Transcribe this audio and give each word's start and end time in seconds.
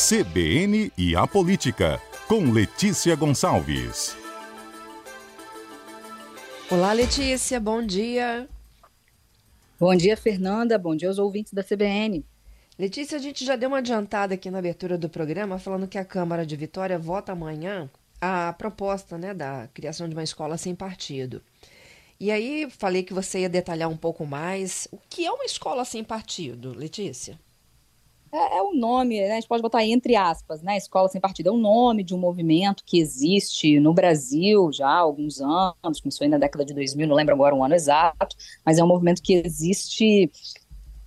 CBN 0.00 0.92
e 0.96 1.16
a 1.16 1.26
Política, 1.26 2.00
com 2.28 2.52
Letícia 2.52 3.16
Gonçalves. 3.16 4.16
Olá, 6.70 6.92
Letícia, 6.92 7.58
bom 7.58 7.84
dia. 7.84 8.48
Bom 9.76 9.92
dia, 9.96 10.16
Fernanda. 10.16 10.78
Bom 10.78 10.94
dia 10.94 11.08
aos 11.08 11.18
ouvintes 11.18 11.52
da 11.52 11.64
CBN. 11.64 12.24
Letícia, 12.78 13.18
a 13.18 13.20
gente 13.20 13.44
já 13.44 13.56
deu 13.56 13.70
uma 13.70 13.78
adiantada 13.78 14.34
aqui 14.34 14.52
na 14.52 14.60
abertura 14.60 14.96
do 14.96 15.08
programa, 15.08 15.58
falando 15.58 15.88
que 15.88 15.98
a 15.98 16.04
Câmara 16.04 16.46
de 16.46 16.54
Vitória 16.54 16.96
vota 16.96 17.32
amanhã 17.32 17.90
a 18.20 18.52
proposta 18.52 19.18
né, 19.18 19.34
da 19.34 19.68
criação 19.74 20.08
de 20.08 20.14
uma 20.14 20.22
escola 20.22 20.56
sem 20.56 20.76
partido. 20.76 21.42
E 22.20 22.30
aí, 22.30 22.68
falei 22.70 23.02
que 23.02 23.12
você 23.12 23.40
ia 23.40 23.48
detalhar 23.48 23.88
um 23.88 23.96
pouco 23.96 24.24
mais. 24.24 24.86
O 24.92 24.98
que 25.10 25.26
é 25.26 25.32
uma 25.32 25.44
escola 25.44 25.84
sem 25.84 26.04
partido, 26.04 26.72
Letícia? 26.72 27.36
É, 28.32 28.58
é 28.58 28.62
o 28.62 28.74
nome, 28.74 29.20
né? 29.20 29.32
a 29.32 29.34
gente 29.36 29.48
pode 29.48 29.62
botar 29.62 29.84
entre 29.84 30.14
aspas, 30.14 30.62
né? 30.62 30.76
Escola 30.76 31.08
Sem 31.08 31.20
Partido 31.20 31.48
é 31.48 31.52
o 31.52 31.56
nome 31.56 32.02
de 32.02 32.14
um 32.14 32.18
movimento 32.18 32.84
que 32.84 32.98
existe 32.98 33.80
no 33.80 33.94
Brasil 33.94 34.70
já 34.72 34.88
há 34.88 34.98
alguns 34.98 35.40
anos, 35.40 36.00
começou 36.00 36.24
aí 36.24 36.30
na 36.30 36.38
década 36.38 36.64
de 36.64 36.74
2000, 36.74 37.06
não 37.06 37.16
lembro 37.16 37.34
agora 37.34 37.54
um 37.54 37.64
ano 37.64 37.74
exato, 37.74 38.36
mas 38.64 38.78
é 38.78 38.84
um 38.84 38.88
movimento 38.88 39.22
que 39.22 39.34
existe. 39.34 40.30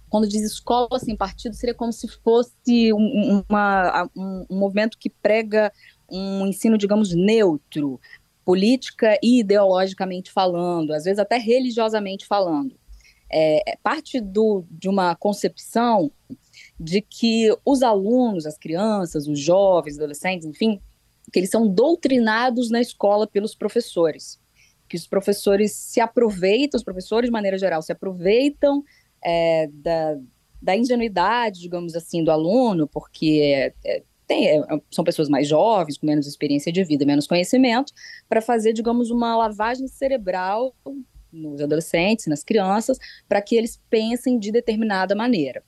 Quando 0.09 0.27
diz 0.27 0.41
escola 0.41 0.99
sem 0.99 1.15
partido, 1.15 1.55
seria 1.55 1.75
como 1.75 1.93
se 1.93 2.07
fosse 2.07 2.91
um, 2.91 3.43
uma, 3.47 4.09
um, 4.15 4.45
um 4.49 4.59
movimento 4.59 4.97
que 4.97 5.09
prega 5.09 5.71
um 6.09 6.45
ensino, 6.45 6.77
digamos, 6.77 7.13
neutro, 7.13 7.99
política 8.43 9.17
e 9.23 9.39
ideologicamente 9.39 10.31
falando, 10.31 10.91
às 10.91 11.05
vezes 11.05 11.19
até 11.19 11.37
religiosamente 11.37 12.25
falando. 12.25 12.75
É, 13.31 13.71
é 13.71 13.77
parte 13.81 14.19
do, 14.19 14.65
de 14.69 14.89
uma 14.89 15.15
concepção 15.15 16.11
de 16.79 17.01
que 17.01 17.55
os 17.65 17.83
alunos, 17.83 18.45
as 18.45 18.57
crianças, 18.57 19.27
os 19.27 19.39
jovens, 19.39 19.97
adolescentes, 19.97 20.47
enfim, 20.47 20.81
que 21.31 21.39
eles 21.39 21.49
são 21.49 21.67
doutrinados 21.67 22.69
na 22.69 22.81
escola 22.81 23.27
pelos 23.27 23.55
professores, 23.55 24.39
que 24.89 24.97
os 24.97 25.07
professores 25.07 25.73
se 25.73 25.99
aproveitam, 25.99 26.77
os 26.77 26.83
professores 26.83 27.27
de 27.27 27.31
maneira 27.31 27.57
geral 27.57 27.81
se 27.81 27.91
aproveitam 27.91 28.83
é, 29.23 29.69
da, 29.71 30.17
da 30.61 30.75
ingenuidade, 30.75 31.61
digamos 31.61 31.95
assim, 31.95 32.23
do 32.23 32.31
aluno, 32.31 32.87
porque 32.87 33.41
é, 33.43 33.73
é, 33.85 34.03
tem, 34.27 34.47
é, 34.47 34.61
são 34.89 35.03
pessoas 35.03 35.29
mais 35.29 35.47
jovens, 35.47 35.97
com 35.97 36.05
menos 36.05 36.27
experiência 36.27 36.71
de 36.71 36.83
vida, 36.83 37.05
menos 37.05 37.27
conhecimento, 37.27 37.93
para 38.27 38.41
fazer, 38.41 38.73
digamos, 38.73 39.11
uma 39.11 39.35
lavagem 39.35 39.87
cerebral 39.87 40.75
nos 41.31 41.61
adolescentes, 41.61 42.27
nas 42.27 42.43
crianças, 42.43 42.97
para 43.27 43.41
que 43.41 43.55
eles 43.55 43.79
pensem 43.89 44.37
de 44.37 44.51
determinada 44.51 45.15
maneira. 45.15 45.63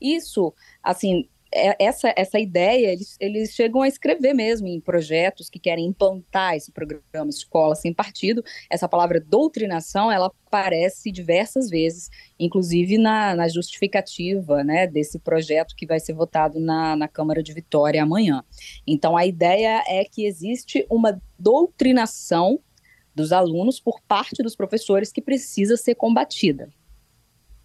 Isso, 0.00 0.54
assim, 0.82 1.28
é, 1.52 1.84
essa, 1.84 2.12
essa 2.16 2.38
ideia, 2.38 2.92
eles, 2.92 3.16
eles 3.18 3.50
chegam 3.50 3.82
a 3.82 3.88
escrever 3.88 4.32
mesmo 4.32 4.68
em 4.68 4.80
projetos 4.80 5.50
que 5.50 5.58
querem 5.58 5.86
implantar 5.86 6.54
esse 6.54 6.70
programa 6.70 7.28
Escola 7.28 7.74
Sem 7.74 7.92
Partido. 7.92 8.44
Essa 8.70 8.88
palavra 8.88 9.20
doutrinação, 9.20 10.12
ela 10.12 10.30
aparece 10.46 11.10
diversas 11.10 11.68
vezes, 11.68 12.08
inclusive 12.38 12.98
na, 12.98 13.34
na 13.34 13.48
justificativa 13.48 14.62
né, 14.62 14.86
desse 14.86 15.18
projeto 15.18 15.74
que 15.74 15.86
vai 15.86 15.98
ser 15.98 16.12
votado 16.12 16.60
na, 16.60 16.94
na 16.94 17.08
Câmara 17.08 17.42
de 17.42 17.52
Vitória 17.52 18.02
amanhã. 18.02 18.44
Então, 18.86 19.16
a 19.16 19.26
ideia 19.26 19.82
é 19.88 20.04
que 20.04 20.24
existe 20.24 20.86
uma 20.88 21.20
doutrinação 21.36 22.60
dos 23.12 23.32
alunos 23.32 23.80
por 23.80 24.00
parte 24.02 24.40
dos 24.40 24.54
professores 24.54 25.10
que 25.10 25.20
precisa 25.20 25.76
ser 25.76 25.96
combatida. 25.96 26.70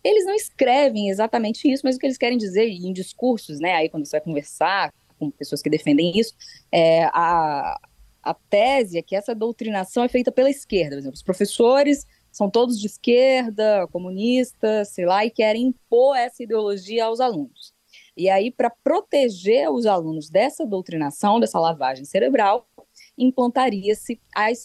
Eles 0.06 0.24
não 0.24 0.36
escrevem 0.36 1.10
exatamente 1.10 1.68
isso, 1.68 1.82
mas 1.84 1.96
o 1.96 2.00
que 2.00 2.06
eles 2.06 2.18
querem 2.18 2.38
dizer 2.38 2.68
em 2.68 2.94
discursos, 2.94 3.60
né? 3.60 3.74
Aí 3.74 3.90
quando 3.90 4.06
você 4.06 4.12
vai 4.12 4.22
conversar 4.22 4.94
com 5.18 5.32
pessoas 5.32 5.64
que 5.64 5.70
defendem 5.70 6.16
isso, 6.16 6.36
é, 6.72 7.06
a, 7.06 7.76
a 8.22 8.34
tese 8.36 9.00
é 9.00 9.02
que 9.02 9.16
essa 9.16 9.34
doutrinação 9.34 10.04
é 10.04 10.08
feita 10.08 10.32
pela 10.32 10.48
esquerda. 10.48 10.96
Por 10.96 11.00
exemplo, 11.00 11.16
os 11.16 11.24
professores 11.24 12.06
são 12.32 12.52
todos 12.52 12.80
de 12.80 12.86
esquerda, 12.86 13.88
comunistas, 13.92 14.90
sei 14.90 15.08
lá, 15.08 15.26
e 15.26 15.32
querem 15.32 15.70
impor 15.70 16.16
essa 16.16 16.44
ideologia 16.44 17.06
aos 17.06 17.20
alunos. 17.20 17.74
E 18.16 18.30
aí, 18.30 18.52
para 18.52 18.70
proteger 18.70 19.72
os 19.72 19.88
alunos 19.88 20.30
dessa 20.30 20.68
doutrinação, 20.68 21.40
dessa 21.40 21.60
lavagem 21.60 22.06
cerebral, 22.06 22.70
implantaria-se 23.18 24.22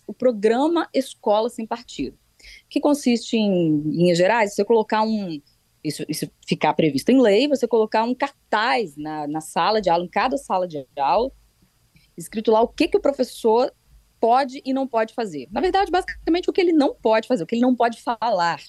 o 0.07 0.12
programa 0.12 0.87
Escola 0.93 1.49
Sem 1.49 1.67
Partido 1.67 2.19
que 2.69 2.81
consiste 2.81 3.37
em, 3.37 3.69
em 3.69 3.91
linhas 3.91 4.19
gerais, 4.19 4.55
você 4.55 4.65
colocar 4.65 5.03
um, 5.03 5.41
isso, 5.83 6.05
isso, 6.09 6.31
ficar 6.47 6.75
previsto 6.75 7.11
em 7.11 7.21
lei, 7.21 7.49
você 7.49 7.67
colocar 7.67 8.05
um 8.05 8.15
cartaz 8.15 8.97
na, 8.97 9.27
na 9.27 9.41
sala 9.41 9.81
de 9.81 9.89
aula, 9.89 10.05
em 10.05 10.09
cada 10.09 10.37
sala 10.37 10.69
de 10.69 10.87
aula, 10.97 11.31
escrito 12.17 12.51
lá 12.51 12.61
o 12.61 12.69
que, 12.69 12.89
que 12.89 12.97
o 12.97 13.01
professor 13.01 13.73
pode 14.21 14.61
e 14.65 14.73
não 14.73 14.87
pode 14.87 15.15
fazer. 15.15 15.49
Na 15.51 15.61
verdade, 15.61 15.91
basicamente, 15.91 16.51
o 16.51 16.53
que 16.53 16.61
ele 16.61 16.73
não 16.73 16.95
pode 16.95 17.27
fazer, 17.27 17.43
o 17.43 17.47
que 17.47 17.55
ele 17.55 17.62
não 17.62 17.75
pode 17.75 18.03
falar. 18.03 18.61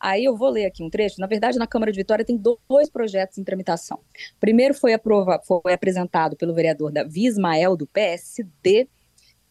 Aí 0.00 0.24
eu 0.24 0.36
vou 0.36 0.48
ler 0.48 0.64
aqui 0.64 0.82
um 0.82 0.88
trecho. 0.88 1.20
Na 1.20 1.26
verdade, 1.26 1.58
na 1.58 1.66
Câmara 1.66 1.92
de 1.92 1.98
Vitória 1.98 2.24
tem 2.24 2.36
dois 2.36 2.88
projetos 2.88 3.36
em 3.36 3.44
tramitação. 3.44 3.98
O 3.98 4.40
primeiro 4.40 4.72
foi, 4.72 4.92
aprova, 4.92 5.40
foi 5.44 5.72
apresentado 5.72 6.36
pelo 6.36 6.54
vereador 6.54 6.92
Davi 6.92 7.26
Ismael, 7.26 7.76
do 7.76 7.86
PSD, 7.86 8.88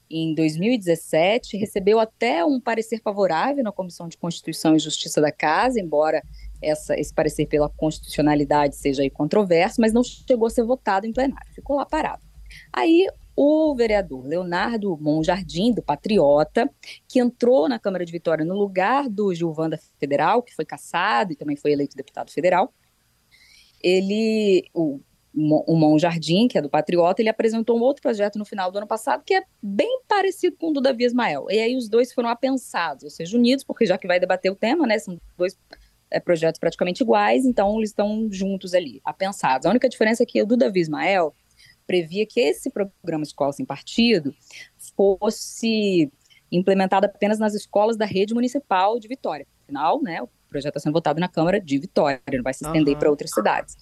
em 0.10 0.34
2017, 0.34 1.58
recebeu 1.58 2.00
até 2.00 2.44
um 2.46 2.60
parecer 2.60 3.02
favorável 3.02 3.64
na 3.64 3.72
Comissão 3.72 4.08
de 4.08 4.18
Constituição 4.18 4.76
e 4.76 4.80
Justiça 4.80 5.20
da 5.20 5.32
Casa, 5.32 5.80
embora 5.80 6.24
essa, 6.62 7.00
esse 7.00 7.14
parecer 7.14 7.46
pela 7.48 7.70
constitucionalidade 7.70 8.76
seja 8.76 9.04
aí 9.04 9.10
controverso, 9.10 9.82
mas 9.82 9.94
não 9.94 10.04
chegou 10.04 10.48
a 10.48 10.50
ser 10.50 10.64
votado 10.64 11.06
em 11.06 11.14
plenário, 11.14 11.54
ficou 11.54 11.76
lá 11.76 11.86
parado. 11.86 12.24
Aí 12.72 13.08
o 13.36 13.76
vereador 13.76 14.26
Leonardo 14.26 14.98
Monjardim, 14.98 15.72
do 15.72 15.84
Patriota, 15.84 16.68
que 17.08 17.20
entrou 17.20 17.70
na 17.70 17.78
Câmara 17.78 18.04
de 18.04 18.12
Vitória 18.12 18.44
no 18.44 18.56
lugar 18.56 19.08
do 19.08 19.32
Gilvanda 19.34 19.80
Federal, 20.00 20.42
que 20.42 20.56
foi 20.56 20.66
cassado 20.66 21.34
e 21.34 21.36
também 21.36 21.56
foi 21.56 21.72
eleito 21.72 21.96
deputado 21.96 22.32
federal, 22.32 22.74
ele, 23.82 24.68
o 24.74 25.00
o 25.38 25.76
Mon 25.76 26.00
Jardim, 26.00 26.48
que 26.48 26.58
é 26.58 26.62
do 26.62 26.70
Patriota, 26.70 27.22
ele 27.22 27.30
apresentou 27.30 27.78
um 27.78 27.82
outro 27.82 28.02
projeto 28.02 28.40
no 28.40 28.46
final 28.46 28.72
do 28.72 28.80
ano 28.80 28.88
passado 28.88 29.24
que 29.24 29.36
é 29.36 29.44
bem 29.62 30.02
parecido 30.08 30.58
com 30.58 30.72
o 30.72 30.74
do 30.74 30.82
Davi 30.82 31.06
Ismael. 31.06 31.46
E 31.50 31.60
aí 31.60 31.76
os 31.76 31.88
dois 31.88 32.12
foram 32.12 32.30
apensados, 32.30 33.04
ou 33.04 33.10
seja, 33.10 33.38
unidos, 33.38 33.64
porque 33.64 33.86
já 33.86 33.98
que 33.98 34.08
vai 34.08 34.20
debater 34.20 34.52
o 34.52 34.56
tema, 34.56 34.88
né, 34.88 34.98
são 34.98 35.20
dois 35.38 35.56
é, 36.10 36.20
projetos 36.20 36.60
praticamente 36.60 37.04
iguais, 37.04 37.46
então 37.46 37.78
eles 37.78 37.92
estão 37.92 38.28
juntos 38.32 38.74
ali, 38.74 39.00
apensados. 39.06 39.68
A 39.68 39.70
única 39.70 39.88
diferença 39.88 40.24
é 40.24 40.26
que 40.26 40.42
o 40.42 40.46
do 40.46 40.58
Davi 40.58 40.80
Ismael 40.80 41.32
previa 41.86 42.26
que 42.26 42.40
esse 42.40 42.72
programa 42.72 43.24
Escola 43.24 43.54
Sem 43.54 43.66
Partido 43.66 44.34
fosse 44.96 46.12
implementado 46.52 47.06
apenas 47.06 47.38
nas 47.38 47.54
escolas 47.54 47.96
da 47.96 48.06
rede 48.06 48.34
municipal 48.34 49.00
de 49.00 49.08
Vitória. 49.08 49.46
Afinal, 49.64 50.02
né, 50.02 50.20
o 50.22 50.30
projeto 50.50 50.78
está 50.78 50.80
sendo 50.80 50.94
votado 50.94 51.20
na 51.20 51.28
Câmara 51.28 51.60
de 51.62 51.78
Vitória, 51.78 52.22
não 52.34 52.42
vai 52.42 52.56
se 52.56 52.66
estender 52.66 52.96
uhum. 52.96 53.00
para 53.00 53.10
outras 53.10 53.30
cidades. 53.32 53.76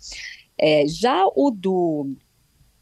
É, 0.58 0.88
já 0.88 1.26
o 1.36 1.52
do 1.52 2.16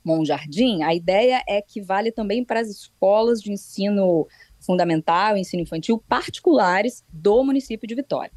Monjardim, 0.03 0.83
a 0.83 0.93
ideia 0.93 1.41
é 1.47 1.61
que 1.61 1.81
vale 1.81 2.11
também 2.11 2.43
para 2.43 2.59
as 2.59 2.69
escolas 2.69 3.41
de 3.41 3.51
ensino 3.51 4.27
fundamental, 4.59 5.37
ensino 5.37 5.63
infantil 5.63 6.03
particulares 6.07 7.03
do 7.09 7.43
município 7.43 7.87
de 7.87 7.95
Vitória. 7.95 8.31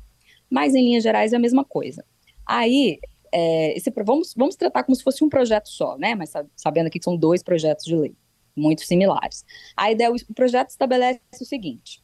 Mas, 0.49 0.75
em 0.75 0.85
linhas 0.85 1.03
gerais, 1.03 1.33
é 1.33 1.37
a 1.37 1.41
mesma 1.41 1.65
coisa. 1.65 2.05
Aí, 2.47 2.99
é, 3.33 3.77
esse, 3.77 3.91
vamos, 4.05 4.33
vamos 4.37 4.57
tratar 4.57 4.85
como 4.85 4.95
se 4.95 5.03
fosse 5.03 5.25
um 5.25 5.29
projeto 5.29 5.69
só, 5.69 5.99
né? 5.99 6.15
Mas 6.15 6.33
sabendo 6.55 6.87
aqui 6.87 6.99
que 6.99 7.05
são 7.05 7.17
dois 7.17 7.43
projetos 7.43 7.85
de 7.85 7.97
lei, 7.97 8.15
muito 8.55 8.83
similares. 8.83 9.45
A 9.77 9.91
ideia, 9.91 10.11
o 10.11 10.35
projeto 10.35 10.71
estabelece 10.71 11.21
o 11.41 11.45
seguinte: 11.45 12.01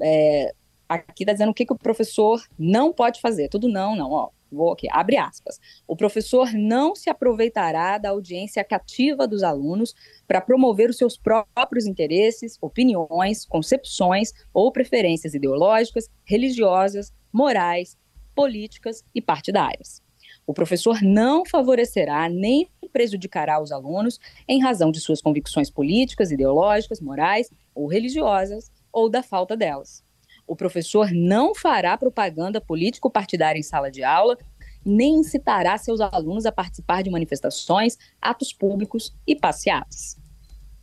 é, 0.00 0.54
aqui 0.88 1.24
está 1.24 1.32
dizendo 1.32 1.50
o 1.50 1.54
que, 1.54 1.66
que 1.66 1.72
o 1.72 1.78
professor 1.78 2.40
não 2.56 2.92
pode 2.92 3.20
fazer. 3.20 3.48
Tudo 3.48 3.68
não, 3.68 3.96
não, 3.96 4.10
ó 4.12 4.30
vou 4.50 4.72
aqui, 4.72 4.88
abre 4.90 5.16
aspas. 5.16 5.60
O 5.86 5.96
professor 5.96 6.52
não 6.52 6.94
se 6.94 7.08
aproveitará 7.08 7.98
da 7.98 8.10
audiência 8.10 8.64
cativa 8.64 9.26
dos 9.26 9.42
alunos 9.42 9.94
para 10.26 10.40
promover 10.40 10.90
os 10.90 10.96
seus 10.96 11.16
próprios 11.16 11.86
interesses, 11.86 12.58
opiniões, 12.60 13.46
concepções 13.46 14.32
ou 14.52 14.72
preferências 14.72 15.34
ideológicas, 15.34 16.08
religiosas, 16.24 17.12
morais, 17.32 17.96
políticas 18.34 19.04
e 19.14 19.20
partidárias. 19.20 20.02
O 20.46 20.54
professor 20.54 21.02
não 21.02 21.44
favorecerá 21.44 22.28
nem 22.28 22.68
prejudicará 22.92 23.62
os 23.62 23.70
alunos 23.70 24.18
em 24.48 24.60
razão 24.60 24.90
de 24.90 25.00
suas 25.00 25.20
convicções 25.20 25.70
políticas, 25.70 26.32
ideológicas, 26.32 27.00
morais 27.00 27.50
ou 27.74 27.86
religiosas 27.86 28.70
ou 28.92 29.08
da 29.08 29.22
falta 29.22 29.56
delas. 29.56 30.02
O 30.50 30.56
professor 30.56 31.12
não 31.12 31.54
fará 31.54 31.96
propaganda 31.96 32.60
político-partidária 32.60 33.60
em 33.60 33.62
sala 33.62 33.88
de 33.88 34.02
aula, 34.02 34.36
nem 34.84 35.20
incitará 35.20 35.78
seus 35.78 36.00
alunos 36.00 36.44
a 36.44 36.50
participar 36.50 37.04
de 37.04 37.10
manifestações, 37.10 37.96
atos 38.20 38.52
públicos 38.52 39.14
e 39.24 39.36
passeatas. 39.36 40.18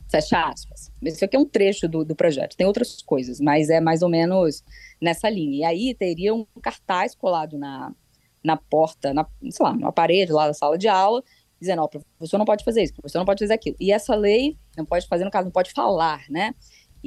Fecha 0.10 0.42
aspas. 0.48 0.90
Esse 1.04 1.26
aqui 1.26 1.36
é 1.36 1.40
um 1.40 1.46
trecho 1.46 1.86
do, 1.86 2.06
do 2.06 2.16
projeto. 2.16 2.56
Tem 2.56 2.66
outras 2.66 3.02
coisas, 3.02 3.42
mas 3.42 3.70
é 3.70 3.82
mais 3.82 4.02
ou 4.02 4.08
menos 4.08 4.64
nessa 5.02 5.30
linha. 5.30 5.58
E 5.58 5.64
aí 5.66 5.94
teria 5.94 6.34
um 6.34 6.46
cartaz 6.62 7.14
colado 7.14 7.58
na, 7.58 7.94
na 8.42 8.56
porta, 8.56 9.14
na, 9.14 9.28
sei 9.52 9.66
lá, 9.66 9.76
na 9.76 9.92
parede 9.92 10.32
lá 10.32 10.48
da 10.48 10.54
sala 10.54 10.78
de 10.78 10.88
aula, 10.88 11.22
dizendo, 11.60 11.82
ó, 11.82 11.86
o 11.86 11.90
professor 11.90 12.38
não 12.38 12.46
pode 12.46 12.64
fazer 12.64 12.84
isso, 12.84 12.94
o 12.94 13.02
professor 13.02 13.20
não 13.20 13.26
pode 13.26 13.44
fazer 13.44 13.56
aquilo. 13.56 13.76
E 13.82 13.92
essa 13.92 14.16
lei 14.16 14.58
não 14.78 14.86
pode 14.86 15.06
fazer, 15.08 15.26
no 15.26 15.32
caso, 15.32 15.44
não 15.44 15.52
pode 15.52 15.74
falar, 15.74 16.24
né? 16.30 16.56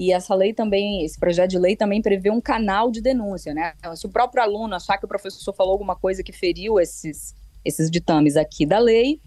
E 0.00 0.12
essa 0.12 0.34
lei 0.34 0.54
também, 0.54 1.04
esse 1.04 1.20
projeto 1.20 1.50
de 1.50 1.58
lei 1.58 1.76
também 1.76 2.00
prevê 2.00 2.30
um 2.30 2.40
canal 2.40 2.90
de 2.90 3.02
denúncia, 3.02 3.52
né? 3.52 3.74
Então, 3.76 3.94
se 3.94 4.06
o 4.06 4.08
próprio 4.08 4.42
aluno 4.42 4.74
achar 4.74 4.96
que 4.96 5.04
o 5.04 5.08
professor 5.08 5.52
falou 5.52 5.72
alguma 5.72 5.94
coisa 5.94 6.22
que 6.22 6.32
feriu 6.32 6.80
esses, 6.80 7.34
esses 7.62 7.90
ditames 7.90 8.34
aqui 8.34 8.64
da 8.64 8.78
lei, 8.78 9.20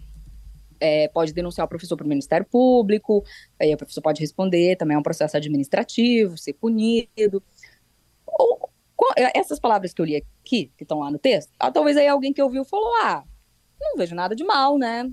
é, 0.80 1.06
pode 1.06 1.32
denunciar 1.32 1.64
o 1.64 1.68
professor 1.68 1.96
para 1.96 2.04
o 2.04 2.08
Ministério 2.08 2.44
Público, 2.44 3.22
aí 3.56 3.72
o 3.72 3.76
professor 3.76 4.02
pode 4.02 4.20
responder, 4.20 4.74
também 4.74 4.96
é 4.96 4.98
um 4.98 5.02
processo 5.04 5.36
administrativo, 5.36 6.36
ser 6.36 6.54
punido. 6.54 7.40
Ou, 8.26 8.68
essas 9.32 9.60
palavras 9.60 9.94
que 9.94 10.02
eu 10.02 10.04
li 10.04 10.16
aqui, 10.16 10.72
que 10.76 10.82
estão 10.82 10.98
lá 10.98 11.08
no 11.08 11.20
texto, 11.20 11.52
ah, 11.56 11.70
talvez 11.70 11.96
aí 11.96 12.08
alguém 12.08 12.32
que 12.32 12.42
ouviu 12.42 12.64
falou, 12.64 12.92
ah, 12.96 13.22
não 13.80 13.96
vejo 13.96 14.16
nada 14.16 14.34
de 14.34 14.42
mal, 14.42 14.76
né? 14.76 15.08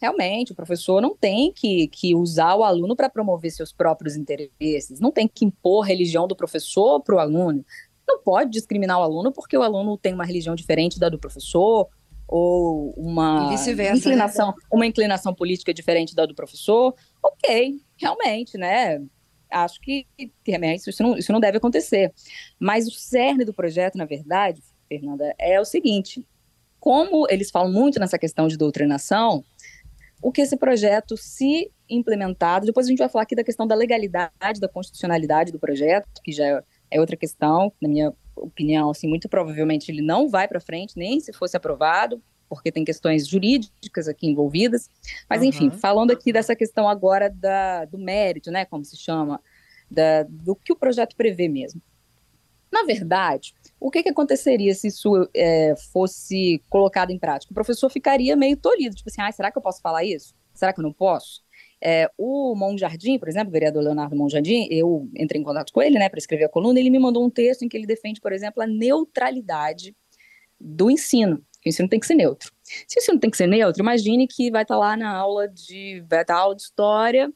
Realmente, 0.00 0.52
o 0.52 0.54
professor 0.54 1.00
não 1.00 1.16
tem 1.16 1.52
que, 1.52 1.88
que 1.88 2.14
usar 2.14 2.54
o 2.54 2.64
aluno 2.64 2.94
para 2.94 3.08
promover 3.08 3.50
seus 3.50 3.72
próprios 3.72 4.14
interesses, 4.16 5.00
não 5.00 5.10
tem 5.10 5.26
que 5.26 5.44
impor 5.44 5.86
religião 5.86 6.28
do 6.28 6.36
professor 6.36 7.02
para 7.02 7.14
o 7.14 7.18
aluno, 7.18 7.64
não 8.06 8.22
pode 8.22 8.50
discriminar 8.50 8.98
o 8.98 9.02
aluno 9.02 9.32
porque 9.32 9.56
o 9.56 9.62
aluno 9.62 9.96
tem 9.96 10.12
uma 10.14 10.24
religião 10.24 10.54
diferente 10.54 10.98
da 10.98 11.08
do 11.08 11.18
professor, 11.18 11.88
ou 12.28 12.92
uma 12.96 13.50
né? 13.50 13.94
inclinação, 13.94 14.48
né? 14.48 14.54
uma 14.72 14.86
inclinação 14.86 15.34
política 15.34 15.72
diferente 15.72 16.14
da 16.14 16.26
do 16.26 16.34
professor. 16.34 16.94
Ok, 17.22 17.80
realmente, 17.96 18.58
né? 18.58 19.00
Acho 19.48 19.80
que, 19.80 20.06
isso 20.88 21.02
não, 21.02 21.16
isso 21.16 21.32
não 21.32 21.38
deve 21.38 21.58
acontecer. 21.58 22.12
Mas 22.58 22.86
o 22.88 22.90
cerne 22.90 23.44
do 23.44 23.54
projeto, 23.54 23.96
na 23.96 24.04
verdade, 24.04 24.60
Fernanda, 24.88 25.34
é 25.38 25.60
o 25.60 25.64
seguinte: 25.64 26.26
como 26.80 27.26
eles 27.30 27.50
falam 27.50 27.72
muito 27.72 28.00
nessa 28.00 28.18
questão 28.18 28.48
de 28.48 28.56
doutrinação, 28.56 29.44
o 30.26 30.32
que 30.32 30.40
esse 30.40 30.56
projeto, 30.56 31.16
se 31.16 31.70
implementado, 31.88 32.66
depois 32.66 32.84
a 32.84 32.90
gente 32.90 32.98
vai 32.98 33.08
falar 33.08 33.22
aqui 33.22 33.36
da 33.36 33.44
questão 33.44 33.64
da 33.64 33.76
legalidade, 33.76 34.58
da 34.58 34.66
constitucionalidade 34.68 35.52
do 35.52 35.58
projeto, 35.60 36.20
que 36.20 36.32
já 36.32 36.64
é 36.90 36.98
outra 36.98 37.16
questão, 37.16 37.72
na 37.80 37.88
minha 37.88 38.12
opinião, 38.34 38.90
assim, 38.90 39.06
muito 39.06 39.28
provavelmente 39.28 39.88
ele 39.88 40.02
não 40.02 40.28
vai 40.28 40.48
para 40.48 40.58
frente, 40.58 40.98
nem 40.98 41.20
se 41.20 41.32
fosse 41.32 41.56
aprovado, 41.56 42.20
porque 42.48 42.72
tem 42.72 42.84
questões 42.84 43.24
jurídicas 43.24 44.08
aqui 44.08 44.26
envolvidas. 44.26 44.90
Mas, 45.30 45.42
uhum. 45.42 45.46
enfim, 45.46 45.70
falando 45.70 46.10
aqui 46.10 46.32
dessa 46.32 46.56
questão 46.56 46.88
agora 46.88 47.30
da, 47.30 47.84
do 47.84 47.96
mérito, 47.96 48.50
né, 48.50 48.64
como 48.64 48.84
se 48.84 48.96
chama, 48.96 49.40
da, 49.88 50.24
do 50.24 50.56
que 50.56 50.72
o 50.72 50.76
projeto 50.76 51.14
prevê 51.14 51.46
mesmo. 51.46 51.80
Na 52.76 52.82
verdade, 52.82 53.54
o 53.80 53.90
que, 53.90 54.02
que 54.02 54.10
aconteceria 54.10 54.74
se 54.74 54.88
isso 54.88 55.26
é, 55.34 55.74
fosse 55.94 56.62
colocado 56.68 57.10
em 57.10 57.18
prática? 57.18 57.50
O 57.50 57.54
professor 57.54 57.88
ficaria 57.88 58.36
meio 58.36 58.54
tolhido, 58.54 58.94
tipo 58.94 59.08
assim, 59.08 59.22
ah, 59.22 59.32
será 59.32 59.50
que 59.50 59.56
eu 59.56 59.62
posso 59.62 59.80
falar 59.80 60.04
isso? 60.04 60.34
Será 60.52 60.74
que 60.74 60.80
eu 60.80 60.82
não 60.82 60.92
posso? 60.92 61.42
É, 61.82 62.10
o 62.18 62.54
Monjardim, 62.54 63.18
por 63.18 63.28
exemplo, 63.28 63.48
o 63.48 63.52
vereador 63.52 63.82
Leonardo 63.82 64.14
Monjardim, 64.14 64.68
eu 64.70 65.08
entrei 65.16 65.40
em 65.40 65.44
contato 65.44 65.72
com 65.72 65.80
ele, 65.80 65.98
né, 65.98 66.10
para 66.10 66.18
escrever 66.18 66.44
a 66.44 66.48
coluna, 66.50 66.78
ele 66.78 66.90
me 66.90 66.98
mandou 66.98 67.24
um 67.24 67.30
texto 67.30 67.62
em 67.62 67.68
que 67.68 67.78
ele 67.78 67.86
defende, 67.86 68.20
por 68.20 68.30
exemplo, 68.30 68.62
a 68.62 68.66
neutralidade 68.66 69.96
do 70.60 70.90
ensino. 70.90 71.42
O 71.64 71.68
ensino 71.68 71.88
tem 71.88 71.98
que 71.98 72.06
ser 72.06 72.14
neutro. 72.14 72.52
Se 72.62 72.98
o 72.98 73.00
ensino 73.00 73.18
tem 73.18 73.30
que 73.30 73.38
ser 73.38 73.46
neutro, 73.46 73.82
imagine 73.82 74.28
que 74.28 74.50
vai 74.50 74.62
estar 74.62 74.74
tá 74.74 74.80
lá 74.80 74.96
na 74.98 75.16
aula 75.16 75.48
de, 75.48 76.04
vai 76.06 76.26
tá 76.26 76.34
aula 76.36 76.54
de 76.54 76.62
história, 76.62 77.32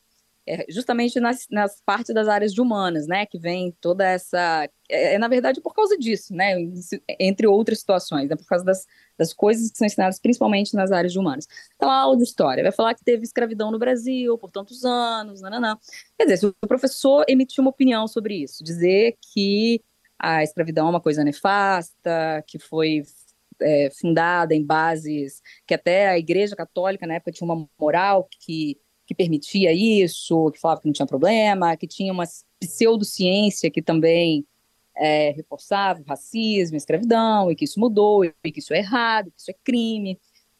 é, 0.47 0.65
justamente 0.69 1.21
nas, 1.21 1.47
nas 1.51 1.81
partes 1.85 2.15
das 2.15 2.27
áreas 2.29 2.53
de 2.53 2.61
humanas, 2.61 3.07
né, 3.07 3.27
que 3.27 3.39
vem 3.39 3.75
toda 3.81 4.05
essa, 4.05 4.69
é, 4.89 5.15
é, 5.15 5.19
na 5.19 5.29
verdade 5.29 5.61
por 5.61 5.75
causa 5.75 5.97
disso, 5.99 6.35
né, 6.35 6.55
entre 7.19 7.47
outras 7.47 7.81
situações, 7.81 8.29
né, 8.29 8.37
por 8.37 8.47
causa 8.47 8.65
das, 8.65 8.87
das 9.19 9.33
coisas 9.33 9.71
que 9.71 9.79
são 9.79 9.87
ensinadas 9.87 10.19
principalmente 10.19 10.75
nas 10.75 10.91
áreas 10.91 11.13
de 11.13 11.19
humanas. 11.19 11.47
Então, 11.77 11.91
a 11.91 12.01
aula 12.01 12.23
história 12.23 12.63
vai 12.63 12.73
falar 12.73 12.95
que 12.95 13.05
teve 13.05 13.23
escravidão 13.23 13.71
no 13.71 13.79
Brasil 13.79 14.37
por 14.39 14.51
tantos 14.51 14.85
anos, 14.85 15.41
nananã. 15.41 15.79
Quer 16.19 16.25
dizer, 16.25 16.37
se 16.39 16.47
o 16.47 16.55
professor 16.67 17.25
emitir 17.29 17.61
uma 17.61 17.71
opinião 17.71 18.09
sobre 18.09 18.43
isso, 18.43 18.65
dizer 18.65 19.17
que 19.33 19.83
a 20.19 20.43
escravidão 20.43 20.87
é 20.87 20.91
uma 20.91 21.01
coisa 21.01 21.25
nefasta, 21.25 22.45
que 22.47 22.59
foi 22.59 23.03
é, 23.61 23.91
fundada 23.91 24.55
em 24.55 24.65
bases 24.65 25.43
que 25.67 25.75
até 25.75 26.09
a 26.09 26.19
Igreja 26.19 26.57
Católica 26.57 27.07
na 27.07 27.15
época 27.15 27.33
tinha 27.33 27.47
uma 27.47 27.69
moral 27.79 28.29
que 28.41 28.79
que 29.11 29.15
permitia 29.17 29.73
isso, 29.73 30.53
que 30.53 30.61
falava 30.61 30.81
que 30.81 30.87
não 30.87 30.93
tinha 30.93 31.05
problema, 31.05 31.77
que 31.77 31.85
tinha 31.85 32.13
uma 32.13 32.23
pseudociência 32.61 33.69
que 33.69 33.83
também 33.83 34.47
é, 34.97 35.33
reforçava 35.33 36.01
o 36.01 36.05
racismo, 36.05 36.77
a 36.77 36.79
escravidão, 36.79 37.51
e 37.51 37.57
que 37.57 37.65
isso 37.65 37.81
mudou, 37.81 38.25
e 38.25 38.53
que 38.53 38.61
isso 38.61 38.73
é 38.73 38.79
errado, 38.79 39.33
que 39.33 39.41
isso 39.41 39.51
é 39.51 39.55
crime, 39.65 40.17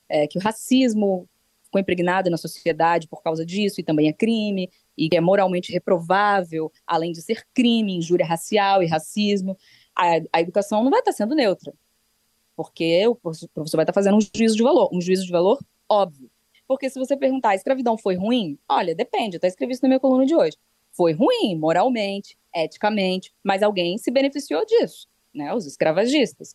é, 0.09 0.27
que 0.27 0.37
o 0.37 0.41
racismo 0.41 1.29
ficou 1.63 1.81
impregnado 1.81 2.29
na 2.29 2.37
sociedade 2.37 3.07
por 3.07 3.23
causa 3.23 3.47
disso 3.47 3.81
e 3.81 3.85
também 3.85 4.09
é 4.09 4.13
crime, 4.13 4.69
e 4.99 5.09
é 5.13 5.21
moralmente 5.21 5.71
reprovável, 5.71 6.73
além 6.85 7.13
de 7.13 7.23
ser 7.23 7.47
crime, 7.55 7.95
injúria 7.95 8.27
racial 8.27 8.83
e 8.83 8.89
racismo. 8.89 9.57
A, 9.97 10.07
a 10.33 10.41
educação 10.41 10.83
não 10.83 10.91
vai 10.91 10.99
estar 10.99 11.13
sendo 11.13 11.37
neutra, 11.37 11.73
porque 12.57 13.07
o 13.07 13.15
professor 13.15 13.77
vai 13.77 13.85
estar 13.85 13.93
fazendo 13.93 14.17
um 14.17 14.21
juízo 14.21 14.57
de 14.57 14.63
valor, 14.65 14.91
um 14.93 15.01
juízo 15.01 15.25
de 15.25 15.31
valor 15.31 15.61
óbvio. 15.89 16.29
Porque 16.71 16.89
se 16.89 17.01
você 17.01 17.17
perguntar, 17.17 17.49
a 17.49 17.55
escravidão 17.57 17.99
foi 17.99 18.15
ruim? 18.15 18.57
Olha, 18.69 18.95
depende, 18.95 19.35
eu 19.35 19.39
até 19.39 19.49
escrevi 19.49 19.73
isso 19.73 19.83
na 19.83 19.89
minha 19.89 19.99
coluna 19.99 20.25
de 20.25 20.37
hoje. 20.37 20.57
Foi 20.93 21.13
ruim, 21.13 21.57
moralmente, 21.59 22.39
eticamente, 22.55 23.35
mas 23.43 23.65
alguém 23.65 23.99
se 23.99 24.09
beneficiou 24.09 24.65
disso, 24.65 25.09
né? 25.35 25.53
Os 25.53 25.67
escravagistas. 25.67 26.55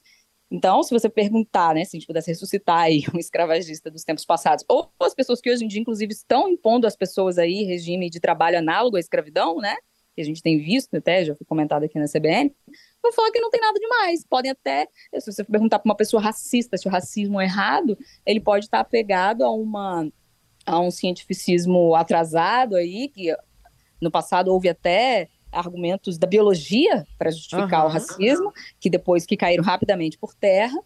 Então, 0.50 0.82
se 0.84 0.94
você 0.94 1.10
perguntar, 1.10 1.76
né, 1.76 1.84
se 1.84 1.98
a 1.98 2.00
gente 2.00 2.08
pudesse 2.08 2.32
ressuscitar 2.32 2.84
aí 2.84 3.04
um 3.14 3.20
escravagista 3.20 3.92
dos 3.92 4.06
tempos 4.06 4.24
passados, 4.24 4.64
ou 4.70 4.90
as 5.02 5.14
pessoas 5.14 5.42
que 5.42 5.52
hoje 5.52 5.66
em 5.66 5.68
dia, 5.68 5.82
inclusive, 5.82 6.14
estão 6.14 6.48
impondo 6.48 6.88
às 6.88 6.96
pessoas 6.96 7.38
aí 7.38 7.64
regime 7.66 8.10
de 8.10 8.22
trabalho 8.22 8.58
análogo 8.58 8.96
à 8.96 9.02
escravidão, 9.02 9.58
né, 9.58 9.76
que 10.16 10.22
a 10.22 10.24
gente 10.24 10.42
tem 10.42 10.58
visto 10.58 10.96
até, 10.96 11.26
já 11.26 11.36
foi 11.36 11.46
comentado 11.46 11.84
aqui 11.84 12.00
na 12.00 12.06
CBN, 12.08 12.56
vão 13.06 13.14
falar 13.14 13.32
que 13.32 13.40
não 13.40 13.50
tem 13.50 13.62
nada 13.62 13.80
demais. 13.80 14.26
Podem 14.26 14.52
até, 14.52 14.88
se 15.20 15.32
você 15.32 15.44
perguntar 15.44 15.80
para 15.80 15.90
uma 15.90 15.96
pessoa 15.96 16.22
racista 16.22 16.78
se 16.78 16.88
o 16.88 16.92
racismo 16.92 17.40
é 17.40 17.46
errado, 17.46 17.98
ele 18.26 18.40
pode 18.40 18.66
estar 18.66 18.80
apegado 18.80 19.44
a 19.44 19.52
uma 19.52 20.08
a 20.66 20.80
um 20.80 20.90
cientificismo 20.90 21.94
atrasado 21.94 22.76
aí, 22.76 23.08
que 23.10 23.36
no 24.02 24.10
passado 24.10 24.48
houve 24.48 24.68
até 24.68 25.30
argumentos 25.52 26.18
da 26.18 26.28
biologia 26.28 27.06
para 27.18 27.30
justificar 27.32 27.82
uhum. 27.82 27.90
o 27.90 27.94
racismo, 27.94 28.52
que 28.80 28.90
depois 28.90 29.26
que 29.26 29.38
caíram 29.38 29.64
rapidamente 29.64 30.18
por 30.18 30.34
terra. 30.34 30.78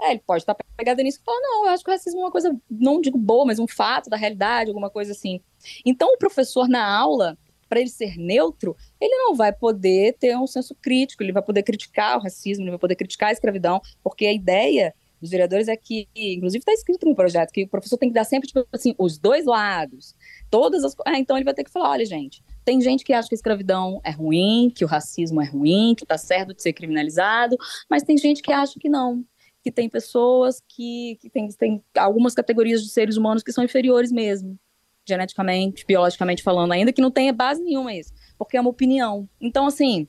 É, 0.00 0.10
ele 0.10 0.22
pode 0.26 0.42
estar 0.42 0.56
pegado 0.76 1.02
nisso 1.02 1.18
e 1.20 1.24
falar, 1.24 1.40
não, 1.40 1.66
eu 1.66 1.70
acho 1.70 1.84
que 1.84 1.90
o 1.90 1.92
racismo 1.92 2.20
é 2.20 2.24
uma 2.24 2.30
coisa, 2.30 2.54
não 2.68 3.00
digo 3.00 3.16
boa, 3.16 3.44
mas 3.44 3.58
um 3.58 3.68
fato 3.68 4.10
da 4.10 4.16
realidade, 4.16 4.68
alguma 4.68 4.90
coisa 4.90 5.12
assim. 5.12 5.40
Então, 5.84 6.12
o 6.12 6.18
professor 6.18 6.68
na 6.68 6.84
aula, 6.84 7.38
para 7.72 7.80
ele 7.80 7.88
ser 7.88 8.18
neutro, 8.18 8.76
ele 9.00 9.16
não 9.16 9.34
vai 9.34 9.50
poder 9.50 10.14
ter 10.20 10.36
um 10.36 10.46
senso 10.46 10.74
crítico, 10.74 11.22
ele 11.22 11.32
vai 11.32 11.42
poder 11.42 11.62
criticar 11.62 12.18
o 12.18 12.20
racismo, 12.20 12.64
ele 12.64 12.72
vai 12.72 12.78
poder 12.78 12.94
criticar 12.94 13.30
a 13.30 13.32
escravidão, 13.32 13.80
porque 14.04 14.26
a 14.26 14.32
ideia 14.32 14.94
dos 15.18 15.30
vereadores 15.30 15.68
é 15.68 15.74
que, 15.74 16.06
inclusive 16.14 16.58
está 16.58 16.72
escrito 16.74 17.08
no 17.08 17.14
projeto, 17.14 17.50
que 17.50 17.62
o 17.62 17.68
professor 17.68 17.96
tem 17.96 18.10
que 18.10 18.14
dar 18.14 18.24
sempre, 18.24 18.46
tipo 18.46 18.68
assim, 18.70 18.94
os 18.98 19.16
dois 19.16 19.46
lados, 19.46 20.14
todas 20.50 20.84
as 20.84 20.94
ah, 21.06 21.18
então 21.18 21.34
ele 21.34 21.46
vai 21.46 21.54
ter 21.54 21.64
que 21.64 21.70
falar, 21.70 21.92
olha, 21.92 22.04
gente, 22.04 22.44
tem 22.62 22.78
gente 22.78 23.04
que 23.04 23.14
acha 23.14 23.26
que 23.26 23.34
a 23.34 23.36
escravidão 23.36 24.02
é 24.04 24.10
ruim, 24.10 24.70
que 24.74 24.84
o 24.84 24.88
racismo 24.88 25.40
é 25.40 25.46
ruim, 25.46 25.94
que 25.96 26.04
está 26.04 26.18
certo 26.18 26.52
de 26.52 26.60
ser 26.60 26.74
criminalizado, 26.74 27.56
mas 27.88 28.02
tem 28.02 28.18
gente 28.18 28.42
que 28.42 28.52
acha 28.52 28.78
que 28.78 28.90
não, 28.90 29.24
que 29.64 29.72
tem 29.72 29.88
pessoas 29.88 30.60
que, 30.68 31.16
que 31.22 31.30
tem, 31.30 31.48
tem 31.48 31.82
algumas 31.96 32.34
categorias 32.34 32.82
de 32.82 32.90
seres 32.90 33.16
humanos 33.16 33.42
que 33.42 33.50
são 33.50 33.64
inferiores 33.64 34.12
mesmo, 34.12 34.58
geneticamente, 35.06 35.84
biologicamente 35.86 36.42
falando, 36.42 36.72
ainda 36.72 36.92
que 36.92 37.02
não 37.02 37.10
tenha 37.10 37.32
base 37.32 37.62
nenhuma 37.62 37.94
isso, 37.94 38.12
porque 38.38 38.56
é 38.56 38.60
uma 38.60 38.70
opinião. 38.70 39.28
Então, 39.40 39.66
assim, 39.66 40.06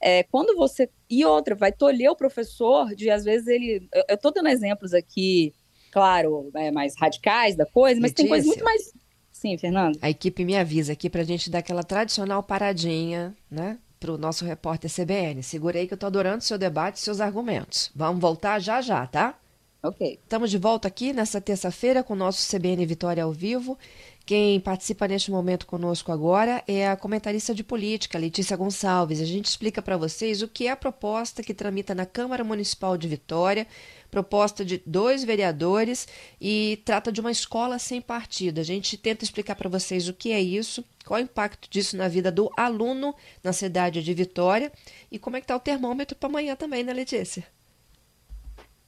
é, 0.00 0.24
quando 0.24 0.56
você. 0.56 0.90
E 1.08 1.24
outra, 1.24 1.54
vai 1.54 1.70
tolher 1.70 2.10
o 2.10 2.16
professor 2.16 2.94
de, 2.94 3.08
às 3.08 3.24
vezes, 3.24 3.46
ele. 3.46 3.88
Eu 4.08 4.16
estou 4.16 4.32
dando 4.32 4.48
exemplos 4.48 4.92
aqui, 4.92 5.54
claro, 5.92 6.50
é, 6.54 6.70
mais 6.70 6.94
radicais 6.98 7.54
da 7.54 7.66
coisa, 7.66 8.00
mas 8.00 8.12
tem 8.12 8.26
coisas 8.26 8.46
muito 8.46 8.64
mais. 8.64 8.92
Sim, 9.30 9.56
Fernando. 9.56 9.98
A 10.02 10.10
equipe 10.10 10.44
me 10.44 10.56
avisa 10.56 10.92
aqui 10.92 11.08
para 11.08 11.22
a 11.22 11.24
gente 11.24 11.50
dar 11.50 11.58
aquela 11.58 11.82
tradicional 11.82 12.42
paradinha, 12.42 13.34
né? 13.50 13.78
Para 13.98 14.12
o 14.12 14.18
nosso 14.18 14.44
repórter 14.44 14.90
CBN. 14.90 15.42
Segurei 15.42 15.86
que 15.86 15.92
eu 15.92 15.96
estou 15.96 16.08
adorando 16.08 16.42
seu 16.42 16.58
debate 16.58 16.96
e 16.96 17.00
seus 17.00 17.20
argumentos. 17.20 17.90
Vamos 17.94 18.20
voltar 18.20 18.58
já 18.58 18.80
já, 18.80 19.06
tá? 19.06 19.38
Ok. 19.84 20.20
Estamos 20.22 20.48
de 20.48 20.58
volta 20.58 20.86
aqui 20.86 21.12
nessa 21.12 21.40
terça-feira 21.40 22.04
com 22.04 22.12
o 22.12 22.16
nosso 22.16 22.48
CBN 22.48 22.86
Vitória 22.86 23.24
ao 23.24 23.32
vivo. 23.32 23.76
Quem 24.24 24.60
participa 24.60 25.08
neste 25.08 25.32
momento 25.32 25.66
conosco 25.66 26.12
agora 26.12 26.62
é 26.68 26.88
a 26.88 26.96
comentarista 26.96 27.52
de 27.52 27.64
política, 27.64 28.16
Letícia 28.16 28.56
Gonçalves. 28.56 29.20
A 29.20 29.24
gente 29.24 29.46
explica 29.46 29.82
para 29.82 29.96
vocês 29.96 30.40
o 30.40 30.46
que 30.46 30.68
é 30.68 30.70
a 30.70 30.76
proposta 30.76 31.42
que 31.42 31.52
tramita 31.52 31.96
na 31.96 32.06
Câmara 32.06 32.44
Municipal 32.44 32.96
de 32.96 33.08
Vitória, 33.08 33.66
proposta 34.08 34.64
de 34.64 34.80
dois 34.86 35.24
vereadores 35.24 36.06
e 36.40 36.80
trata 36.84 37.10
de 37.10 37.20
uma 37.20 37.32
escola 37.32 37.76
sem 37.80 38.00
partido. 38.00 38.60
A 38.60 38.64
gente 38.64 38.96
tenta 38.96 39.24
explicar 39.24 39.56
para 39.56 39.68
vocês 39.68 40.06
o 40.08 40.14
que 40.14 40.30
é 40.30 40.40
isso, 40.40 40.84
qual 41.04 41.18
é 41.18 41.22
o 41.22 41.24
impacto 41.24 41.68
disso 41.68 41.96
na 41.96 42.06
vida 42.06 42.30
do 42.30 42.48
aluno 42.56 43.12
na 43.42 43.52
cidade 43.52 44.00
de 44.00 44.14
Vitória 44.14 44.70
e 45.10 45.18
como 45.18 45.36
é 45.36 45.40
que 45.40 45.44
está 45.46 45.56
o 45.56 45.60
termômetro 45.60 46.16
para 46.16 46.28
amanhã 46.28 46.54
também, 46.54 46.84
né, 46.84 46.92
Letícia? 46.92 47.44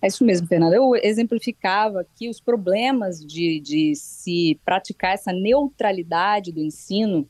É 0.05 0.07
isso 0.07 0.23
mesmo, 0.23 0.47
Fernanda. 0.47 0.77
Eu 0.77 0.95
exemplificava 0.97 2.03
aqui 2.03 2.29
os 2.29 2.39
problemas 2.39 3.25
de, 3.25 3.59
de 3.59 3.95
se 3.95 4.61
praticar 4.63 5.15
essa 5.15 5.33
neutralidade 5.33 6.53
do 6.53 6.61
ensino 6.61 7.27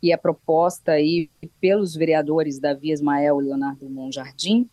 que 0.00 0.10
é 0.10 0.16
proposta 0.16 0.92
aí 0.92 1.28
pelos 1.60 1.94
vereadores 1.94 2.58
Davi 2.58 2.92
Ismael 2.92 3.42
e 3.42 3.44
Leonardo 3.44 3.90
Monjardim, 3.90 4.66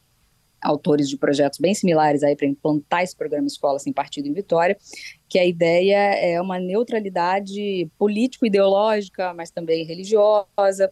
autores 0.61 1.09
de 1.09 1.17
projetos 1.17 1.59
bem 1.59 1.73
similares 1.73 2.23
aí 2.23 2.37
para 2.37 2.47
implantar 2.47 3.03
esse 3.03 3.17
programa 3.17 3.47
Escola 3.47 3.79
Sem 3.79 3.91
Partido 3.91 4.29
em 4.29 4.33
Vitória, 4.33 4.77
que 5.27 5.37
a 5.37 5.45
ideia 5.45 5.97
é 6.15 6.39
uma 6.39 6.57
neutralidade 6.57 7.85
político-ideológica, 7.97 9.33
mas 9.33 9.51
também 9.51 9.83
religiosa. 9.83 10.89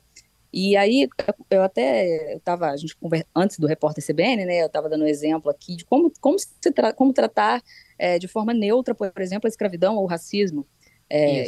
E 0.51 0.75
aí, 0.75 1.07
eu 1.49 1.61
até 1.61 2.35
estava, 2.35 2.71
a 2.71 2.77
gente 2.77 2.95
antes 3.35 3.59
do 3.59 3.67
repórter 3.67 4.03
CBN, 4.03 4.45
né, 4.45 4.61
eu 4.63 4.65
estava 4.65 4.89
dando 4.89 5.03
um 5.03 5.07
exemplo 5.07 5.49
aqui 5.49 5.75
de 5.75 5.85
como, 5.85 6.11
como, 6.19 6.39
se 6.39 6.71
tra 6.71 6.91
como 6.91 7.13
tratar 7.13 7.61
é, 7.97 8.17
de 8.17 8.27
forma 8.27 8.53
neutra, 8.53 8.95
por 8.95 9.11
exemplo, 9.19 9.47
a 9.47 9.49
escravidão 9.49 9.95
ou 9.95 10.03
o 10.03 10.07
racismo. 10.07 10.65
É, 11.09 11.43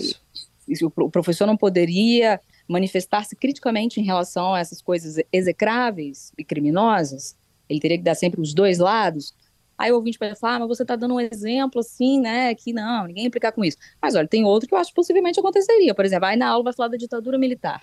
Isso. 0.67 0.85
O 0.97 1.09
professor 1.09 1.47
não 1.47 1.57
poderia 1.57 2.39
manifestar-se 2.67 3.35
criticamente 3.35 3.99
em 3.99 4.03
relação 4.03 4.53
a 4.53 4.59
essas 4.59 4.81
coisas 4.81 5.21
execráveis 5.33 6.31
e 6.37 6.43
criminosas, 6.43 7.35
ele 7.67 7.79
teria 7.79 7.97
que 7.97 8.03
dar 8.03 8.15
sempre 8.15 8.39
os 8.39 8.53
dois 8.53 8.79
lados. 8.79 9.33
Aí 9.77 9.91
o 9.91 9.95
ouvinte 9.95 10.19
pode 10.19 10.35
falar, 10.39 10.55
ah, 10.55 10.59
mas 10.59 10.67
você 10.67 10.83
está 10.83 10.95
dando 10.95 11.15
um 11.15 11.19
exemplo 11.19 11.79
assim, 11.79 12.19
né, 12.19 12.53
que 12.53 12.71
não, 12.71 13.07
ninguém 13.07 13.25
implicar 13.25 13.51
com 13.51 13.63
isso. 13.65 13.77
Mas 14.01 14.13
olha, 14.13 14.27
tem 14.27 14.43
outro 14.45 14.67
que 14.67 14.75
eu 14.75 14.77
acho 14.77 14.91
que 14.91 14.95
possivelmente 14.95 15.39
aconteceria. 15.39 15.95
Por 15.95 16.05
exemplo, 16.05 16.25
aí 16.25 16.37
na 16.37 16.49
aula 16.49 16.65
vai 16.65 16.73
falar 16.73 16.89
da 16.89 16.97
ditadura 16.97 17.37
militar. 17.37 17.81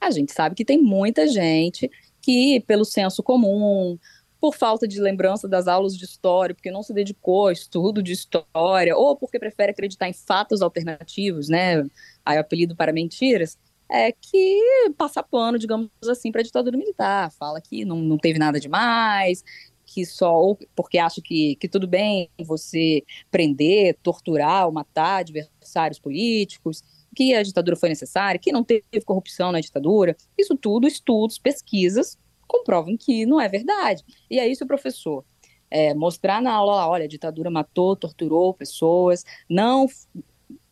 A 0.00 0.10
gente 0.10 0.32
sabe 0.32 0.54
que 0.54 0.64
tem 0.64 0.80
muita 0.80 1.26
gente 1.26 1.90
que, 2.22 2.60
pelo 2.66 2.84
senso 2.84 3.22
comum, 3.22 3.98
por 4.40 4.54
falta 4.54 4.86
de 4.86 5.00
lembrança 5.00 5.48
das 5.48 5.66
aulas 5.66 5.96
de 5.96 6.04
história, 6.04 6.54
porque 6.54 6.70
não 6.70 6.82
se 6.82 6.92
dedicou 6.92 7.46
ao 7.46 7.52
estudo 7.52 8.02
de 8.02 8.12
história, 8.12 8.96
ou 8.96 9.16
porque 9.16 9.38
prefere 9.38 9.72
acreditar 9.72 10.08
em 10.08 10.12
fatos 10.12 10.62
alternativos, 10.62 11.48
né? 11.48 11.84
Aí 12.24 12.36
o 12.36 12.40
apelido 12.40 12.76
para 12.76 12.92
mentiras, 12.92 13.58
é 13.90 14.12
que 14.12 14.60
passa 14.96 15.22
pano, 15.22 15.58
digamos 15.58 15.90
assim, 16.08 16.30
para 16.30 16.42
a 16.42 16.44
ditadura 16.44 16.76
militar. 16.76 17.32
Fala 17.32 17.60
que 17.60 17.84
não, 17.84 17.96
não 17.96 18.18
teve 18.18 18.38
nada 18.38 18.60
demais, 18.60 19.42
que 19.86 20.04
só 20.04 20.34
ou 20.34 20.58
porque 20.76 20.98
acha 20.98 21.20
que, 21.22 21.56
que 21.56 21.68
tudo 21.68 21.88
bem 21.88 22.28
você 22.38 23.02
prender, 23.30 23.96
torturar 24.02 24.66
ou 24.66 24.72
matar 24.72 25.20
adversários 25.20 25.98
políticos, 25.98 26.84
que 27.18 27.34
a 27.34 27.42
ditadura 27.42 27.74
foi 27.74 27.88
necessária, 27.88 28.38
que 28.38 28.52
não 28.52 28.62
teve 28.62 28.84
corrupção 29.04 29.50
na 29.50 29.58
ditadura. 29.58 30.16
Isso 30.38 30.56
tudo, 30.56 30.86
estudos, 30.86 31.36
pesquisas 31.36 32.16
comprovam 32.46 32.96
que 32.96 33.26
não 33.26 33.40
é 33.40 33.48
verdade. 33.48 34.04
E 34.30 34.38
aí, 34.38 34.54
se 34.54 34.62
o 34.62 34.66
professor 34.68 35.24
é, 35.68 35.92
mostrar 35.94 36.40
na 36.40 36.52
aula, 36.52 36.86
olha, 36.86 37.06
a 37.06 37.08
ditadura 37.08 37.50
matou, 37.50 37.96
torturou 37.96 38.54
pessoas, 38.54 39.24
não 39.50 39.88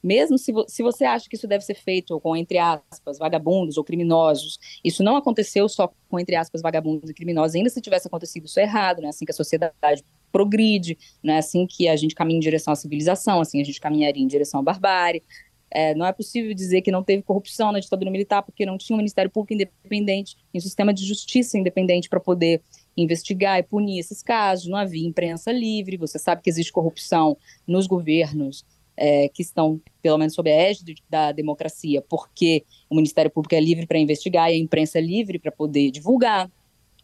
mesmo 0.07 0.39
se, 0.39 0.53
vo 0.53 0.65
se 0.69 0.85
você 0.85 1.05
acha 1.05 1.29
que 1.29 1.35
isso 1.35 1.49
deve 1.49 1.65
ser 1.65 1.75
feito 1.75 2.21
com, 2.21 2.37
entre 2.37 2.59
aspas, 2.59 3.19
vagabundos 3.19 3.77
ou 3.77 3.83
criminosos, 3.83 4.57
isso 4.85 5.03
não 5.03 5.17
aconteceu 5.17 5.69
só 5.69 5.93
com, 6.09 6.21
entre 6.21 6.37
aspas, 6.37 6.63
vagabundos 6.63 7.11
e 7.11 7.15
criminosos, 7.15 7.57
ainda 7.57 7.69
se 7.69 7.81
tivesse 7.81 8.07
acontecido 8.07 8.47
isso 8.47 8.61
é 8.61 8.63
errado, 8.63 9.03
né? 9.03 9.09
assim 9.09 9.25
que 9.25 9.33
a 9.33 9.35
sociedade 9.35 10.05
progride, 10.31 10.97
né? 11.25 11.39
assim 11.39 11.67
que 11.67 11.89
a 11.89 11.97
gente 11.97 12.15
caminha 12.15 12.37
em 12.37 12.41
direção 12.41 12.73
à 12.73 12.77
civilização, 12.77 13.41
assim 13.41 13.61
a 13.61 13.65
gente 13.65 13.81
caminharia 13.81 14.23
em 14.23 14.29
direção 14.29 14.61
à 14.61 14.63
barbárie. 14.63 15.25
É, 15.71 15.95
não 15.95 16.07
é 16.07 16.13
possível 16.13 16.55
dizer 16.55 16.81
que 16.83 16.91
não 16.91 17.03
teve 17.03 17.23
corrupção 17.23 17.73
na 17.73 17.81
ditadura 17.81 18.11
militar 18.11 18.43
porque 18.43 18.65
não 18.65 18.79
tinha 18.79 18.95
um 18.95 18.99
Ministério 18.99 19.31
Público 19.31 19.55
independente, 19.55 20.37
um 20.55 20.61
sistema 20.61 20.95
de 20.95 21.05
justiça 21.05 21.59
independente 21.59 22.09
para 22.09 22.21
poder 22.21 22.63
investigar 22.97 23.59
e 23.59 23.63
punir 23.63 23.99
esses 23.99 24.23
casos, 24.23 24.69
não 24.69 24.79
havia 24.79 25.07
imprensa 25.07 25.53
livre, 25.53 25.97
você 25.97 26.19
sabe 26.19 26.43
que 26.43 26.49
existe 26.49 26.73
corrupção 26.73 27.37
nos 27.67 27.87
governos 27.87 28.65
é, 28.97 29.29
que 29.29 29.43
estão, 29.43 29.81
pelo 30.01 30.17
menos 30.17 30.35
sob 30.35 30.51
a 30.51 30.55
égide 30.55 30.95
da 31.09 31.31
democracia, 31.31 32.01
porque 32.01 32.65
o 32.89 32.95
Ministério 32.95 33.31
Público 33.31 33.55
é 33.55 33.61
livre 33.61 33.87
para 33.87 33.99
investigar 33.99 34.51
e 34.51 34.55
a 34.55 34.59
imprensa 34.59 34.99
é 34.99 35.03
livre 35.03 35.39
para 35.39 35.53
poder 35.53 35.91
divulgar. 35.91 36.51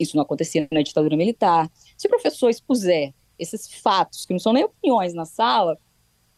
Isso 0.00 0.16
não 0.16 0.23
acontecia 0.23 0.66
na 0.73 0.83
ditadura 0.83 1.16
militar. 1.16 1.71
Se 1.97 2.07
o 2.07 2.11
professor 2.11 2.49
expuser 2.49 3.12
esses 3.38 3.69
fatos, 3.69 4.25
que 4.25 4.33
não 4.33 4.40
são 4.40 4.52
nem 4.52 4.64
opiniões 4.64 5.12
na 5.12 5.26
sala, 5.26 5.78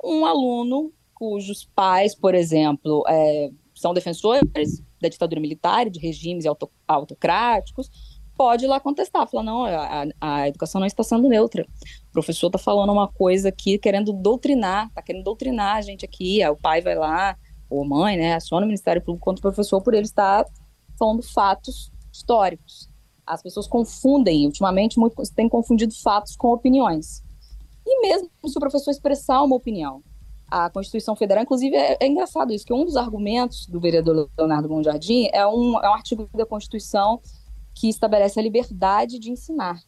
um 0.02 0.26
aluno 0.26 0.92
cujos 1.24 1.64
pais, 1.74 2.14
por 2.14 2.34
exemplo, 2.34 3.02
é, 3.08 3.50
são 3.74 3.94
defensores 3.94 4.42
da 5.00 5.08
ditadura 5.08 5.40
militar, 5.40 5.88
de 5.88 5.98
regimes 5.98 6.44
autocráticos, 6.86 7.90
pode 8.36 8.64
ir 8.64 8.68
lá 8.68 8.78
contestar, 8.78 9.28
falar, 9.28 9.42
não, 9.42 9.64
a, 9.64 10.06
a 10.20 10.48
educação 10.48 10.80
não 10.80 10.86
está 10.86 11.02
sendo 11.02 11.28
neutra. 11.28 11.66
O 12.10 12.12
professor 12.12 12.48
está 12.48 12.58
falando 12.58 12.92
uma 12.92 13.08
coisa 13.08 13.48
aqui, 13.48 13.78
querendo 13.78 14.12
doutrinar, 14.12 14.88
está 14.88 15.00
querendo 15.00 15.24
doutrinar 15.24 15.76
a 15.76 15.80
gente 15.80 16.04
aqui, 16.04 16.42
aí 16.42 16.50
o 16.50 16.56
pai 16.56 16.82
vai 16.82 16.94
lá, 16.94 17.36
ou 17.70 17.86
mãe, 17.86 18.18
né, 18.18 18.34
aciona 18.34 18.64
o 18.64 18.68
Ministério 18.68 19.02
Público 19.02 19.24
contra 19.24 19.40
o 19.40 19.42
professor 19.42 19.80
por 19.80 19.94
ele 19.94 20.04
estar 20.04 20.44
falando 20.98 21.22
fatos 21.22 21.90
históricos. 22.12 22.90
As 23.26 23.42
pessoas 23.42 23.66
confundem, 23.66 24.44
ultimamente, 24.44 24.98
muito, 24.98 25.16
tem 25.34 25.48
confundido 25.48 25.94
fatos 26.02 26.36
com 26.36 26.48
opiniões. 26.48 27.24
E 27.86 28.02
mesmo 28.02 28.28
se 28.46 28.56
o 28.56 28.60
professor 28.60 28.90
expressar 28.90 29.42
uma 29.42 29.56
opinião, 29.56 30.02
a 30.50 30.70
Constituição 30.70 31.16
Federal, 31.16 31.42
inclusive, 31.42 31.74
é, 31.76 31.96
é, 32.00 32.06
engraçado 32.06 32.52
isso, 32.52 32.64
que 32.64 32.72
um 32.72 32.84
dos 32.84 32.96
argumentos 32.96 33.66
do 33.66 33.80
vereador 33.80 34.28
Leonardo 34.38 34.68
Monjardim 34.68 35.28
é 35.32 35.46
um, 35.46 35.78
é 35.78 35.88
um 35.88 35.94
artigo 35.94 36.28
da 36.34 36.46
Constituição 36.46 37.20
que 37.74 37.88
estabelece 37.88 38.38
a 38.38 38.42
liberdade 38.42 39.18
de 39.18 39.30
ensinar. 39.30 39.80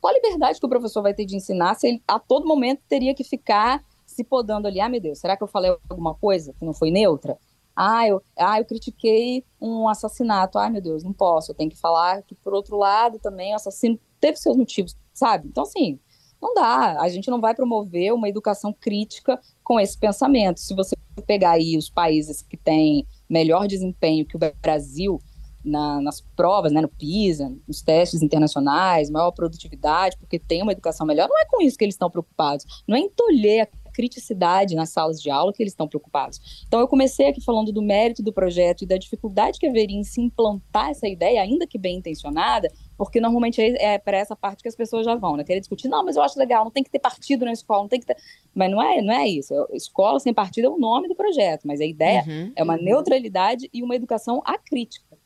Qual 0.00 0.12
a 0.12 0.16
liberdade 0.16 0.60
que 0.60 0.66
o 0.66 0.68
professor 0.68 1.02
vai 1.02 1.14
ter 1.14 1.24
de 1.24 1.36
ensinar 1.36 1.74
se 1.74 1.88
ele 1.88 2.02
a 2.06 2.18
todo 2.18 2.46
momento 2.46 2.82
teria 2.88 3.14
que 3.14 3.24
ficar 3.24 3.82
se 4.06 4.22
podando 4.22 4.68
ali? 4.68 4.80
Ah, 4.80 4.88
meu 4.88 5.00
Deus, 5.00 5.18
será 5.18 5.36
que 5.36 5.42
eu 5.42 5.48
falei 5.48 5.74
alguma 5.88 6.14
coisa 6.14 6.52
que 6.52 6.64
não 6.64 6.72
foi 6.72 6.90
neutra? 6.90 7.38
Ah, 7.74 8.06
eu, 8.06 8.22
ah, 8.36 8.58
eu 8.58 8.64
critiquei 8.64 9.44
um 9.60 9.88
assassinato. 9.88 10.58
Ah, 10.58 10.68
meu 10.68 10.82
Deus, 10.82 11.04
não 11.04 11.12
posso. 11.12 11.52
Eu 11.52 11.54
tenho 11.54 11.70
que 11.70 11.76
falar 11.76 12.22
que, 12.22 12.34
por 12.34 12.52
outro 12.52 12.76
lado, 12.76 13.18
também 13.20 13.52
o 13.52 13.56
assassino 13.56 13.98
teve 14.20 14.36
seus 14.36 14.56
motivos, 14.56 14.96
sabe? 15.14 15.48
Então, 15.48 15.62
assim, 15.62 15.98
não 16.40 16.54
dá. 16.54 17.00
A 17.00 17.08
gente 17.08 17.30
não 17.30 17.40
vai 17.40 17.54
promover 17.54 18.12
uma 18.12 18.28
educação 18.28 18.72
crítica 18.72 19.40
com 19.62 19.78
esse 19.78 19.98
pensamento. 19.98 20.60
Se 20.60 20.74
você 20.74 20.94
pegar 21.26 21.52
aí 21.52 21.76
os 21.76 21.90
países 21.90 22.42
que 22.42 22.56
têm 22.56 23.06
melhor 23.28 23.66
desempenho 23.66 24.24
que 24.24 24.36
o 24.36 24.40
Brasil 24.62 25.20
na, 25.64 26.00
nas 26.00 26.20
provas, 26.36 26.72
né, 26.72 26.80
no 26.80 26.88
PISA, 26.88 27.52
nos 27.66 27.82
testes 27.82 28.22
internacionais, 28.22 29.10
maior 29.10 29.30
produtividade, 29.32 30.16
porque 30.16 30.38
tem 30.38 30.62
uma 30.62 30.72
educação 30.72 31.06
melhor, 31.06 31.28
não 31.28 31.38
é 31.38 31.44
com 31.44 31.60
isso 31.60 31.76
que 31.76 31.84
eles 31.84 31.94
estão 31.94 32.10
preocupados, 32.10 32.64
não 32.86 32.96
é 32.96 33.00
entolher 33.00 33.62
a 33.62 33.90
criticidade 33.92 34.76
nas 34.76 34.90
salas 34.90 35.20
de 35.20 35.28
aula 35.28 35.52
que 35.52 35.62
eles 35.62 35.72
estão 35.72 35.88
preocupados. 35.88 36.64
Então 36.66 36.78
eu 36.78 36.86
comecei 36.86 37.26
aqui 37.26 37.40
falando 37.40 37.72
do 37.72 37.82
mérito 37.82 38.22
do 38.22 38.32
projeto 38.32 38.82
e 38.82 38.86
da 38.86 38.96
dificuldade 38.96 39.58
que 39.58 39.66
haveria 39.66 39.96
em 39.96 40.04
se 40.04 40.20
implantar 40.20 40.90
essa 40.90 41.08
ideia, 41.08 41.42
ainda 41.42 41.66
que 41.66 41.76
bem 41.76 41.98
intencionada, 41.98 42.70
porque 42.98 43.20
normalmente 43.20 43.62
é, 43.62 43.94
é 43.94 43.98
para 43.98 44.18
essa 44.18 44.34
parte 44.34 44.60
que 44.60 44.68
as 44.68 44.74
pessoas 44.74 45.06
já 45.06 45.14
vão, 45.14 45.36
né? 45.36 45.44
Querer 45.44 45.60
discutir, 45.60 45.88
não, 45.88 46.04
mas 46.04 46.16
eu 46.16 46.22
acho 46.22 46.38
legal, 46.38 46.64
não 46.64 46.70
tem 46.70 46.82
que 46.82 46.90
ter 46.90 46.98
partido 46.98 47.44
na 47.44 47.52
escola, 47.52 47.82
não 47.82 47.88
tem 47.88 48.00
que 48.00 48.06
ter. 48.06 48.16
Mas 48.52 48.70
não 48.70 48.82
é, 48.82 49.00
não 49.00 49.14
é 49.14 49.28
isso. 49.28 49.54
Escola 49.72 50.18
sem 50.18 50.34
partido 50.34 50.66
é 50.66 50.70
o 50.70 50.78
nome 50.78 51.06
do 51.06 51.14
projeto, 51.14 51.66
mas 51.66 51.80
a 51.80 51.86
ideia 51.86 52.24
uhum, 52.26 52.52
é 52.56 52.62
uma 52.62 52.76
neutralidade 52.76 53.70
e 53.72 53.82
uma 53.82 53.94
educação 53.94 54.42
acrítica 54.44 55.16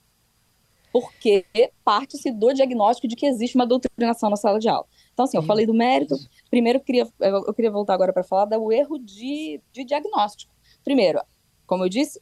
porque 0.92 1.46
parte-se 1.82 2.30
do 2.30 2.52
diagnóstico 2.52 3.08
de 3.08 3.16
que 3.16 3.24
existe 3.24 3.56
uma 3.56 3.66
doutrinação 3.66 4.28
na 4.28 4.36
sala 4.36 4.58
de 4.58 4.68
aula. 4.68 4.86
Então, 5.12 5.24
assim, 5.24 5.38
eu 5.38 5.42
falei 5.42 5.64
do 5.64 5.72
mérito. 5.72 6.14
Primeiro, 6.50 6.78
eu 6.78 6.82
queria, 6.82 7.08
eu 7.18 7.54
queria 7.54 7.70
voltar 7.70 7.94
agora 7.94 8.12
para 8.12 8.22
falar 8.22 8.44
do 8.44 8.70
erro 8.70 8.98
de, 8.98 9.58
de 9.72 9.84
diagnóstico. 9.84 10.52
Primeiro, 10.84 11.18
como 11.66 11.84
eu 11.84 11.88
disse, 11.88 12.20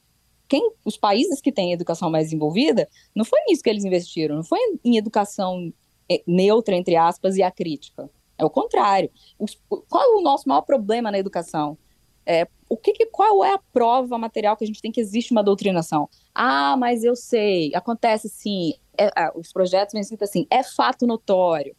quem, 0.51 0.73
os 0.85 0.97
países 0.97 1.41
que 1.41 1.53
têm 1.53 1.73
educação 1.73 2.11
mais 2.11 2.27
desenvolvida, 2.27 2.89
não 3.15 3.25
foi 3.25 3.39
nisso 3.47 3.63
que 3.63 3.71
eles 3.71 3.85
investiram, 3.85 4.35
não 4.35 4.43
foi 4.43 4.59
em 4.85 4.97
educação 4.97 5.73
é, 6.11 6.21
neutra, 6.27 6.75
entre 6.75 6.97
aspas, 6.97 7.37
e 7.37 7.43
a 7.43 7.53
crítica. 7.53 8.11
É 8.37 8.45
o 8.45 8.51
contrário. 8.51 9.09
Os, 9.39 9.57
qual 9.89 10.03
é 10.03 10.17
o 10.17 10.21
nosso 10.21 10.49
maior 10.49 10.63
problema 10.63 11.09
na 11.09 11.21
educação? 11.21 11.79
É, 12.27 12.49
o 12.69 12.77
que, 12.77 12.93
que, 12.93 13.07
qual 13.07 13.45
é 13.45 13.53
a 13.53 13.61
prova 13.73 14.19
material 14.19 14.57
que 14.57 14.65
a 14.65 14.67
gente 14.67 14.83
tem 14.83 14.91
que 14.91 15.01
existe 15.01 15.31
uma 15.31 15.45
doutrinação? 15.45 16.09
Ah, 16.35 16.77
mas 16.77 17.05
eu 17.05 17.15
sei, 17.15 17.73
acontece 17.73 18.29
sim. 18.29 18.75
É, 18.99 19.05
é, 19.07 19.33
os 19.37 19.53
projetos 19.53 19.93
vêm 19.93 20.03
escrito 20.03 20.25
assim, 20.25 20.49
é 20.51 20.65
fato 20.65 21.07
notório. 21.07 21.77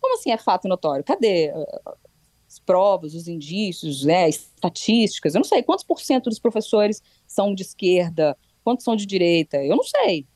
Como 0.00 0.14
assim 0.14 0.30
é 0.30 0.38
fato 0.38 0.66
notório? 0.66 1.04
Cadê 1.04 1.52
as 2.48 2.58
provas, 2.58 3.14
os 3.14 3.28
indícios, 3.28 4.04
né, 4.04 4.28
estatísticas? 4.28 5.34
Eu 5.34 5.40
não 5.40 5.44
sei 5.44 5.62
quantos 5.62 5.84
por 5.84 6.00
cento 6.00 6.30
dos 6.30 6.38
professores 6.38 7.02
são 7.26 7.54
de 7.54 7.62
esquerda, 7.62 8.36
quantos 8.64 8.84
são 8.84 8.96
de 8.96 9.06
direita? 9.06 9.62
Eu 9.62 9.76
não 9.76 9.84
sei. 9.84 10.26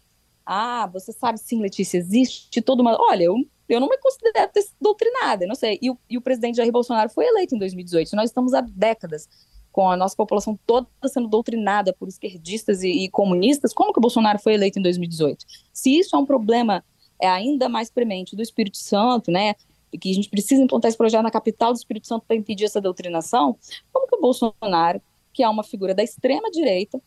Ah, 0.45 0.89
você 0.93 1.13
sabe 1.13 1.39
sim, 1.39 1.61
Letícia, 1.61 1.97
existe 1.99 2.61
toda 2.61 2.83
uma. 2.83 2.97
Olha, 3.01 3.25
eu, 3.25 3.37
eu 3.69 3.81
não 3.81 3.89
me 3.89 3.97
considero 3.99 4.51
doutrinada, 4.81 5.45
eu 5.45 5.49
não 5.49 5.55
sei. 5.55 5.79
E 5.81 5.91
o, 5.91 5.99
e 6.11 6.19
o 6.19 6.21
presidente 6.21 6.57
Jair 6.57 6.73
Bolsonaro 6.73 7.09
foi 7.09 7.27
eleito 7.27 7.55
em 7.55 7.59
2018. 7.59 8.15
Nós 8.15 8.31
estamos 8.31 8.53
há 8.53 8.61
décadas 8.61 9.29
com 9.71 9.91
a 9.91 9.97
nossa 9.97 10.15
população 10.15 10.59
toda 10.67 10.87
sendo 11.07 11.29
doutrinada 11.29 11.95
por 11.95 12.07
esquerdistas 12.07 12.83
e, 12.83 13.05
e, 13.05 13.09
comunistas, 13.09 13.73
como 13.73 13.93
que 13.93 13.99
o 13.99 14.03
Bolsonaro 14.03 14.39
foi 14.39 14.55
eleito 14.55 14.79
em 14.79 14.83
2018? 14.83 15.47
Se 15.73 15.99
isso 15.99 16.15
é 16.15 16.19
um 16.19 16.27
problema 16.27 16.85
é 17.21 17.29
ainda 17.29 17.69
mais 17.69 17.89
premente 17.89 18.35
do 18.35 18.43
Espírito 18.43 18.77
Santo, 18.77 19.31
né? 19.31 19.55
Que 19.99 20.11
a 20.11 20.15
gente 20.15 20.29
precisa 20.29 20.63
implantar 20.63 20.89
esse 20.89 20.99
projeto 20.99 21.23
na 21.23 21.31
capital 21.31 21.73
do 21.73 21.77
Espírito 21.77 22.07
Santo 22.07 22.25
para 22.27 22.37
impedir 22.37 22.65
essa 22.65 22.81
doutrinação, 22.81 23.57
como 23.93 24.07
que 24.07 24.17
o 24.17 24.21
Bolsonaro, 24.21 25.01
que 25.33 25.43
é 25.43 25.49
uma 25.49 25.63
figura 25.63 25.95
da 25.95 26.03
extrema 26.03 26.51
direita, 26.51 27.01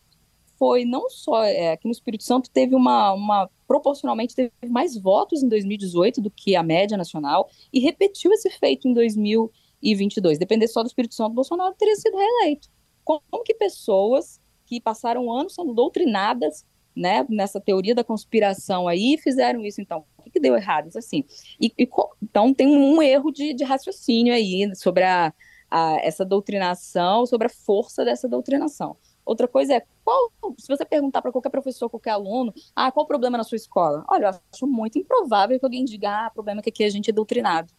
foi 0.57 0.85
não 0.85 1.09
só 1.09 1.43
é, 1.43 1.73
aqui 1.73 1.85
no 1.85 1.91
Espírito 1.91 2.23
Santo 2.23 2.49
teve 2.49 2.75
uma, 2.75 3.13
uma 3.13 3.49
proporcionalmente 3.67 4.35
teve 4.35 4.51
mais 4.69 4.97
votos 4.97 5.43
em 5.43 5.49
2018 5.49 6.21
do 6.21 6.31
que 6.31 6.55
a 6.55 6.63
média 6.63 6.97
nacional 6.97 7.49
e 7.73 7.79
repetiu 7.79 8.31
esse 8.31 8.49
feito 8.49 8.87
em 8.87 8.93
2022. 8.93 10.37
Depender 10.37 10.67
só 10.67 10.81
do 10.81 10.87
Espírito 10.87 11.15
Santo, 11.15 11.33
Bolsonaro 11.33 11.75
teria 11.77 11.95
sido 11.95 12.17
reeleito. 12.17 12.69
Como 13.03 13.43
que 13.43 13.53
pessoas 13.53 14.39
que 14.65 14.81
passaram 14.81 15.31
anos 15.31 15.53
sendo 15.53 15.73
doutrinadas 15.73 16.65
né, 16.95 17.25
nessa 17.29 17.59
teoria 17.59 17.93
da 17.93 18.03
conspiração 18.03 18.87
aí 18.87 19.17
fizeram 19.17 19.65
isso, 19.65 19.81
então, 19.81 20.05
o 20.17 20.23
que, 20.23 20.31
que 20.31 20.39
deu 20.39 20.55
errado? 20.55 20.87
Isso 20.87 20.97
assim, 20.97 21.23
e, 21.59 21.71
e, 21.77 21.89
então 22.23 22.53
tem 22.53 22.67
um 22.67 23.01
erro 23.01 23.31
de, 23.31 23.53
de 23.53 23.63
raciocínio 23.63 24.33
aí 24.33 24.73
sobre 24.75 25.03
a, 25.03 25.33
a, 25.69 25.97
essa 26.01 26.23
doutrinação, 26.23 27.25
sobre 27.25 27.47
a 27.47 27.49
força 27.49 28.05
dessa 28.05 28.27
doutrinação. 28.27 28.95
Outra 29.25 29.47
coisa 29.47 29.73
é, 29.73 29.83
qual, 30.03 30.31
se 30.57 30.67
você 30.67 30.85
perguntar 30.85 31.21
para 31.21 31.31
qualquer 31.31 31.49
professor, 31.49 31.89
qualquer 31.89 32.11
aluno, 32.11 32.53
ah, 32.75 32.91
qual 32.91 33.05
o 33.05 33.07
problema 33.07 33.37
na 33.37 33.43
sua 33.43 33.55
escola? 33.55 34.05
Olha, 34.07 34.25
eu 34.25 34.39
acho 34.53 34.67
muito 34.67 34.99
improvável 34.99 35.59
que 35.59 35.65
alguém 35.65 35.83
diga, 35.83 36.09
ah, 36.09 36.27
o 36.29 36.33
problema 36.33 36.59
é 36.59 36.63
que 36.63 36.69
aqui 36.69 36.83
a 36.83 36.89
gente 36.89 37.09
é 37.09 37.13
doutrinado. 37.13 37.73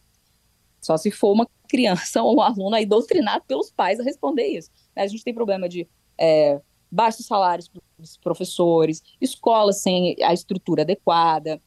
Só 0.80 0.96
se 0.96 1.10
for 1.10 1.32
uma 1.32 1.48
criança 1.68 2.22
ou 2.22 2.36
um 2.36 2.40
aluno 2.40 2.74
aí 2.74 2.84
doutrinado 2.84 3.44
pelos 3.46 3.70
pais 3.70 4.00
a 4.00 4.02
responder 4.02 4.46
isso. 4.46 4.70
A 4.94 5.06
gente 5.06 5.22
tem 5.22 5.32
problema 5.32 5.68
de 5.68 5.88
é, 6.18 6.60
baixos 6.96 7.26
salários 7.26 7.70
dos 7.98 8.16
professores, 8.16 9.02
escolas 9.20 9.82
sem 9.82 10.16
a 10.22 10.32
estrutura 10.32 10.80
adequada. 10.80 11.60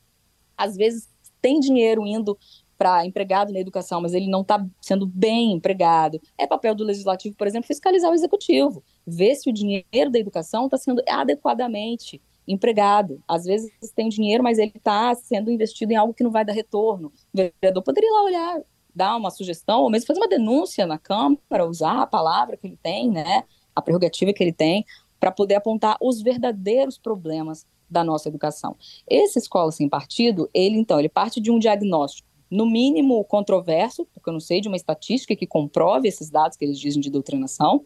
Às 0.58 0.76
vezes 0.76 1.08
tem 1.40 1.60
dinheiro 1.60 2.06
indo 2.06 2.36
para 2.76 3.06
empregado 3.06 3.54
na 3.54 3.60
educação, 3.60 4.02
mas 4.02 4.14
ele 4.14 4.28
não 4.28 4.42
está 4.42 4.66
sendo 4.82 5.06
bem 5.06 5.52
empregado. 5.52 6.20
É 6.36 6.48
papel 6.48 6.74
do 6.74 6.84
legislativo, 6.84 7.36
por 7.36 7.46
exemplo, 7.46 7.68
fiscalizar 7.68 8.10
o 8.10 8.16
executivo, 8.16 8.84
ver 9.06 9.36
se 9.36 9.50
o 9.50 9.54
dinheiro 9.54 10.10
da 10.12 10.18
educação 10.18 10.66
está 10.66 10.78
sendo 10.78 11.04
adequadamente 11.08 12.20
empregado. 12.48 13.22
Às 13.28 13.44
vezes 13.44 13.72
tem 13.94 14.10
dinheiro, 14.10 14.44
mas 14.44 14.58
ele 14.58 14.74
está 14.76 15.14
sendo 15.14 15.52
investido 15.52 15.94
em 15.94 15.96
algo 15.96 16.14
que 16.14 16.24
não 16.24 16.32
vai 16.32 16.44
dar 16.44 16.54
retorno. 16.54 17.10
O 17.32 17.38
vereador 17.38 17.84
poderia 17.84 18.08
ir 18.08 18.14
lá 18.14 18.24
olhar, 18.24 18.62
dar 18.96 19.16
uma 19.16 19.30
sugestão, 19.30 19.82
ou 19.82 19.92
mesmo 19.92 20.08
fazer 20.08 20.20
uma 20.20 20.28
denúncia 20.28 20.88
na 20.88 20.98
Câmara, 20.98 21.68
usar 21.68 22.02
a 22.02 22.08
palavra 22.08 22.58
que 22.58 22.66
ele 22.66 22.80
tem, 22.82 23.12
né, 23.12 23.44
a 23.76 23.82
prerrogativa 23.82 24.34
que 24.34 24.44
ele 24.44 24.54
tem, 24.54 24.86
para 25.20 25.32
poder 25.32 25.56
apontar 25.56 25.98
os 26.02 26.22
verdadeiros 26.22 26.98
problemas 26.98 27.66
da 27.90 28.04
nossa 28.04 28.30
educação. 28.30 28.76
Esse 29.08 29.40
escola 29.40 29.72
sem 29.72 29.90
partido, 29.90 30.50
ele 30.54 30.78
então, 30.78 31.00
ele 31.00 31.10
parte 31.10 31.42
de 31.42 31.50
um 31.52 31.58
diagnóstico 31.58 32.30
no 32.50 32.66
mínimo 32.66 33.24
controverso, 33.26 34.08
porque 34.14 34.30
eu 34.30 34.34
não 34.34 34.40
sei 34.40 34.60
de 34.60 34.68
uma 34.68 34.78
estatística 34.78 35.36
que 35.36 35.46
comprove 35.46 36.08
esses 36.08 36.30
dados 36.30 36.58
que 36.58 36.66
eles 36.66 36.80
dizem 36.80 37.02
de 37.02 37.10
doutrinação. 37.10 37.84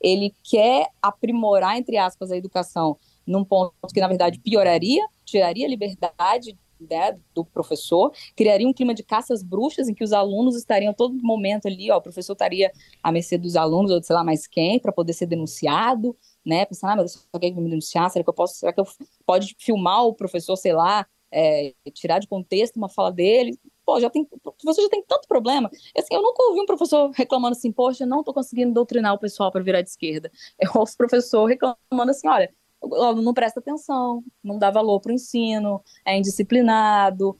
Ele 0.00 0.34
quer 0.42 0.88
aprimorar, 1.00 1.78
entre 1.78 1.96
aspas, 1.96 2.30
a 2.30 2.36
educação 2.36 2.98
num 3.26 3.44
ponto 3.44 3.72
que, 3.92 4.00
na 4.00 4.08
verdade, 4.08 4.38
pioraria, 4.38 5.02
tiraria 5.24 5.66
a 5.66 5.68
liberdade 5.68 6.58
né, 6.90 7.16
do 7.32 7.44
professor, 7.44 8.12
criaria 8.36 8.68
um 8.68 8.72
clima 8.72 8.92
de 8.92 9.02
caças 9.02 9.42
bruxas 9.42 9.88
em 9.88 9.94
que 9.94 10.02
os 10.02 10.12
alunos 10.12 10.56
estariam 10.56 10.92
todo 10.92 11.14
momento 11.22 11.66
ali, 11.66 11.90
ó, 11.90 11.98
o 11.98 12.02
professor 12.02 12.32
estaria 12.32 12.72
à 13.02 13.12
mercê 13.12 13.38
dos 13.38 13.54
alunos 13.54 13.90
ou 13.90 14.00
de 14.00 14.06
sei 14.06 14.16
lá 14.16 14.24
mais 14.24 14.46
quem, 14.46 14.80
para 14.80 14.92
poder 14.92 15.12
ser 15.12 15.26
denunciado, 15.26 16.16
né, 16.44 16.64
pensando, 16.64 16.90
ah, 16.90 16.96
mas 16.96 17.28
alguém 17.32 17.52
vai 17.54 17.62
me 17.62 17.70
denunciar, 17.70 18.10
será 18.10 18.24
que 18.24 18.30
eu 18.30 18.34
posso, 18.34 18.54
será 18.56 18.72
que 18.72 18.80
eu 18.80 18.86
pode 19.26 19.54
filmar 19.58 20.04
o 20.04 20.14
professor, 20.14 20.56
sei 20.56 20.72
lá, 20.72 21.06
é, 21.32 21.72
tirar 21.94 22.18
de 22.18 22.28
contexto 22.28 22.76
uma 22.76 22.88
fala 22.88 23.10
dele, 23.10 23.58
pô, 23.84 23.98
já 23.98 24.10
tem, 24.10 24.28
você 24.62 24.82
já 24.82 24.88
tem 24.88 25.02
tanto 25.06 25.26
problema. 25.26 25.70
Assim, 25.96 26.14
eu 26.14 26.22
nunca 26.22 26.42
ouvi 26.44 26.60
um 26.60 26.66
professor 26.66 27.10
reclamando 27.10 27.56
assim, 27.56 27.72
poxa, 27.72 28.04
não 28.06 28.20
estou 28.20 28.34
conseguindo 28.34 28.72
doutrinar 28.72 29.14
o 29.14 29.18
pessoal 29.18 29.50
para 29.50 29.62
virar 29.62 29.82
de 29.82 29.88
esquerda. 29.88 30.30
Eu 30.58 30.70
ouço 30.74 30.94
o 30.94 30.96
professor 30.98 31.46
reclamando 31.46 32.10
assim, 32.10 32.28
olha, 32.28 32.52
o 32.82 32.94
aluno 32.96 33.22
não 33.22 33.34
presta 33.34 33.60
atenção, 33.60 34.22
não 34.42 34.58
dá 34.58 34.70
valor 34.70 35.00
para 35.00 35.10
o 35.10 35.14
ensino, 35.14 35.80
é 36.04 36.18
indisciplinado, 36.18 37.36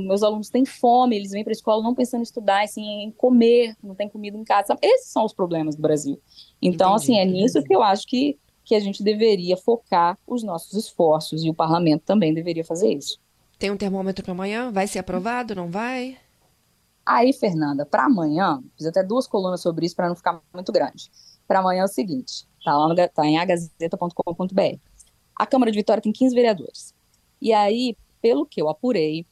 meus 0.00 0.22
alunos 0.22 0.48
têm 0.48 0.64
fome, 0.64 1.16
eles 1.16 1.32
vêm 1.32 1.42
para 1.42 1.50
a 1.50 1.52
escola 1.52 1.82
não 1.82 1.94
pensando 1.94 2.20
em 2.20 2.24
estudar, 2.24 2.62
assim, 2.62 3.02
em 3.02 3.10
comer, 3.10 3.76
não 3.82 3.94
tem 3.94 4.08
comida 4.08 4.36
em 4.36 4.44
casa. 4.44 4.68
Sabe? 4.68 4.80
Esses 4.82 5.10
são 5.10 5.24
os 5.24 5.32
problemas 5.32 5.76
do 5.76 5.82
Brasil. 5.82 6.20
Então, 6.62 6.94
entendi, 6.94 7.02
assim, 7.02 7.18
é 7.18 7.24
nisso 7.24 7.62
que 7.62 7.74
eu 7.74 7.82
acho 7.82 8.06
que, 8.06 8.38
que 8.64 8.74
a 8.74 8.80
gente 8.80 9.02
deveria 9.02 9.56
focar 9.56 10.18
os 10.26 10.42
nossos 10.42 10.74
esforços 10.74 11.44
e 11.44 11.50
o 11.50 11.54
parlamento 11.54 12.02
também 12.02 12.32
deveria 12.32 12.64
fazer 12.64 12.92
isso. 12.92 13.18
Tem 13.58 13.70
um 13.70 13.76
termômetro 13.76 14.24
para 14.24 14.32
amanhã? 14.32 14.70
Vai 14.70 14.86
ser 14.86 15.00
aprovado? 15.00 15.54
Não 15.54 15.70
vai? 15.70 16.18
Aí, 17.06 17.32
Fernanda, 17.32 17.84
para 17.84 18.04
amanhã, 18.04 18.62
fiz 18.76 18.86
até 18.86 19.02
duas 19.02 19.26
colunas 19.26 19.60
sobre 19.60 19.84
isso 19.84 19.94
para 19.94 20.08
não 20.08 20.16
ficar 20.16 20.40
muito 20.52 20.72
grande. 20.72 21.10
Para 21.46 21.60
amanhã 21.60 21.82
é 21.82 21.84
o 21.84 21.88
seguinte: 21.88 22.46
tá 22.64 22.72
no, 22.72 22.94
tá 22.94 23.26
em 23.26 23.38
agazeta.com.br. 23.38 24.78
A 25.36 25.46
Câmara 25.46 25.70
de 25.70 25.78
Vitória 25.78 26.02
tem 26.02 26.12
15 26.12 26.34
vereadores. 26.34 26.94
E 27.40 27.52
aí, 27.52 27.96
pelo 28.22 28.46
que 28.46 28.62
eu 28.62 28.68
apurei, 28.68 29.26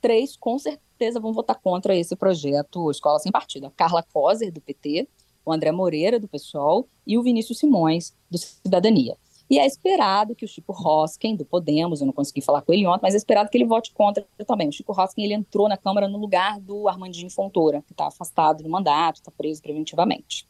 três 0.00 0.36
com 0.36 0.58
certeza 0.58 1.20
vão 1.20 1.32
votar 1.32 1.58
contra 1.60 1.96
esse 1.96 2.14
projeto 2.16 2.90
Escola 2.90 3.18
Sem 3.18 3.32
Partido. 3.32 3.66
A 3.66 3.70
Carla 3.70 4.02
Coser, 4.02 4.52
do 4.52 4.60
PT, 4.60 5.08
o 5.44 5.52
André 5.52 5.72
Moreira, 5.72 6.18
do 6.18 6.28
PSOL, 6.28 6.88
e 7.06 7.16
o 7.16 7.22
Vinícius 7.22 7.58
Simões, 7.58 8.14
do 8.30 8.38
Cidadania. 8.38 9.16
E 9.48 9.58
é 9.58 9.66
esperado 9.66 10.34
que 10.34 10.44
o 10.44 10.48
Chico 10.48 10.72
Hosken, 10.72 11.36
do 11.36 11.44
Podemos, 11.44 12.00
eu 12.00 12.06
não 12.06 12.14
consegui 12.14 12.40
falar 12.40 12.62
com 12.62 12.72
ele 12.72 12.86
ontem, 12.86 13.00
mas 13.02 13.14
é 13.14 13.18
esperado 13.18 13.50
que 13.50 13.56
ele 13.58 13.66
vote 13.66 13.92
contra 13.92 14.26
também. 14.46 14.68
O 14.68 14.72
Chico 14.72 14.98
Hosken, 14.98 15.24
ele 15.24 15.34
entrou 15.34 15.68
na 15.68 15.76
Câmara 15.76 16.08
no 16.08 16.18
lugar 16.18 16.58
do 16.58 16.88
Armandinho 16.88 17.30
Fontoura, 17.30 17.82
que 17.82 17.92
está 17.92 18.06
afastado 18.06 18.62
do 18.62 18.68
mandato, 18.70 19.16
está 19.16 19.30
preso 19.30 19.60
preventivamente. 19.60 20.48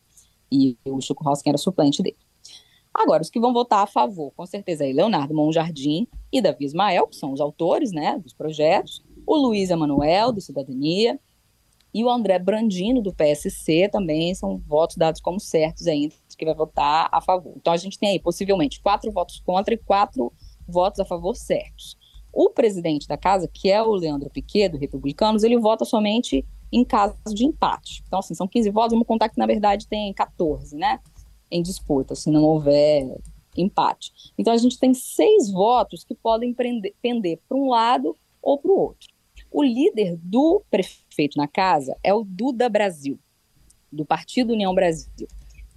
E 0.54 0.78
o 0.88 1.00
Chico 1.00 1.28
Hosken 1.28 1.50
era 1.50 1.58
suplente 1.58 2.02
dele. 2.02 2.16
Agora, 2.94 3.22
os 3.22 3.28
que 3.28 3.40
vão 3.40 3.52
votar 3.52 3.80
a 3.80 3.86
favor, 3.88 4.32
com 4.36 4.46
certeza, 4.46 4.86
é 4.86 4.92
Leonardo 4.92 5.34
Monjardim 5.34 6.06
e 6.32 6.40
Davi 6.40 6.64
Ismael, 6.64 7.08
que 7.08 7.16
são 7.16 7.32
os 7.32 7.40
autores 7.40 7.90
né, 7.90 8.16
dos 8.18 8.32
projetos, 8.32 9.02
o 9.26 9.36
Luiz 9.36 9.70
Emanuel, 9.70 10.30
do 10.30 10.40
Cidadania, 10.40 11.18
e 11.92 12.04
o 12.04 12.10
André 12.10 12.38
Brandino, 12.38 13.02
do 13.02 13.12
PSC, 13.12 13.88
também 13.88 14.34
são 14.34 14.58
votos 14.66 14.96
dados 14.96 15.20
como 15.20 15.40
certos 15.40 15.86
ainda, 15.88 16.14
que 16.36 16.44
vai 16.44 16.54
votar 16.54 17.08
a 17.10 17.20
favor. 17.20 17.54
Então 17.56 17.72
a 17.72 17.76
gente 17.76 17.98
tem 17.98 18.10
aí, 18.10 18.18
possivelmente, 18.20 18.80
quatro 18.80 19.10
votos 19.10 19.40
contra 19.44 19.74
e 19.74 19.78
quatro 19.78 20.32
votos 20.66 21.00
a 21.00 21.04
favor 21.04 21.34
certos. 21.34 21.96
O 22.32 22.50
presidente 22.50 23.06
da 23.06 23.16
casa, 23.16 23.48
que 23.48 23.70
é 23.70 23.80
o 23.80 23.94
Leandro 23.94 24.28
Piquet, 24.28 24.68
do 24.68 24.76
Republicanos, 24.76 25.44
ele 25.44 25.56
vota 25.56 25.84
somente 25.84 26.44
em 26.74 26.84
caso 26.84 27.16
de 27.28 27.44
empate. 27.44 28.02
Então, 28.06 28.18
assim, 28.18 28.34
são 28.34 28.48
15 28.48 28.70
votos, 28.70 28.92
vamos 28.92 29.06
contar 29.06 29.28
que, 29.28 29.38
na 29.38 29.46
verdade, 29.46 29.86
tem 29.86 30.12
14, 30.12 30.76
né, 30.76 30.98
em 31.50 31.62
disputa, 31.62 32.14
se 32.16 32.30
não 32.30 32.42
houver 32.42 33.16
empate. 33.56 34.12
Então, 34.36 34.52
a 34.52 34.56
gente 34.56 34.78
tem 34.78 34.92
seis 34.92 35.50
votos 35.50 36.02
que 36.02 36.14
podem 36.14 36.54
pender 37.00 37.40
para 37.48 37.56
um 37.56 37.68
lado 37.68 38.16
ou 38.42 38.58
para 38.58 38.70
o 38.72 38.78
outro. 38.78 39.08
O 39.52 39.62
líder 39.62 40.18
do 40.20 40.62
prefeito 40.68 41.38
na 41.38 41.46
casa 41.46 41.96
é 42.02 42.12
o 42.12 42.24
Duda 42.24 42.68
Brasil, 42.68 43.20
do 43.92 44.04
Partido 44.04 44.52
União 44.52 44.74
Brasil. 44.74 45.28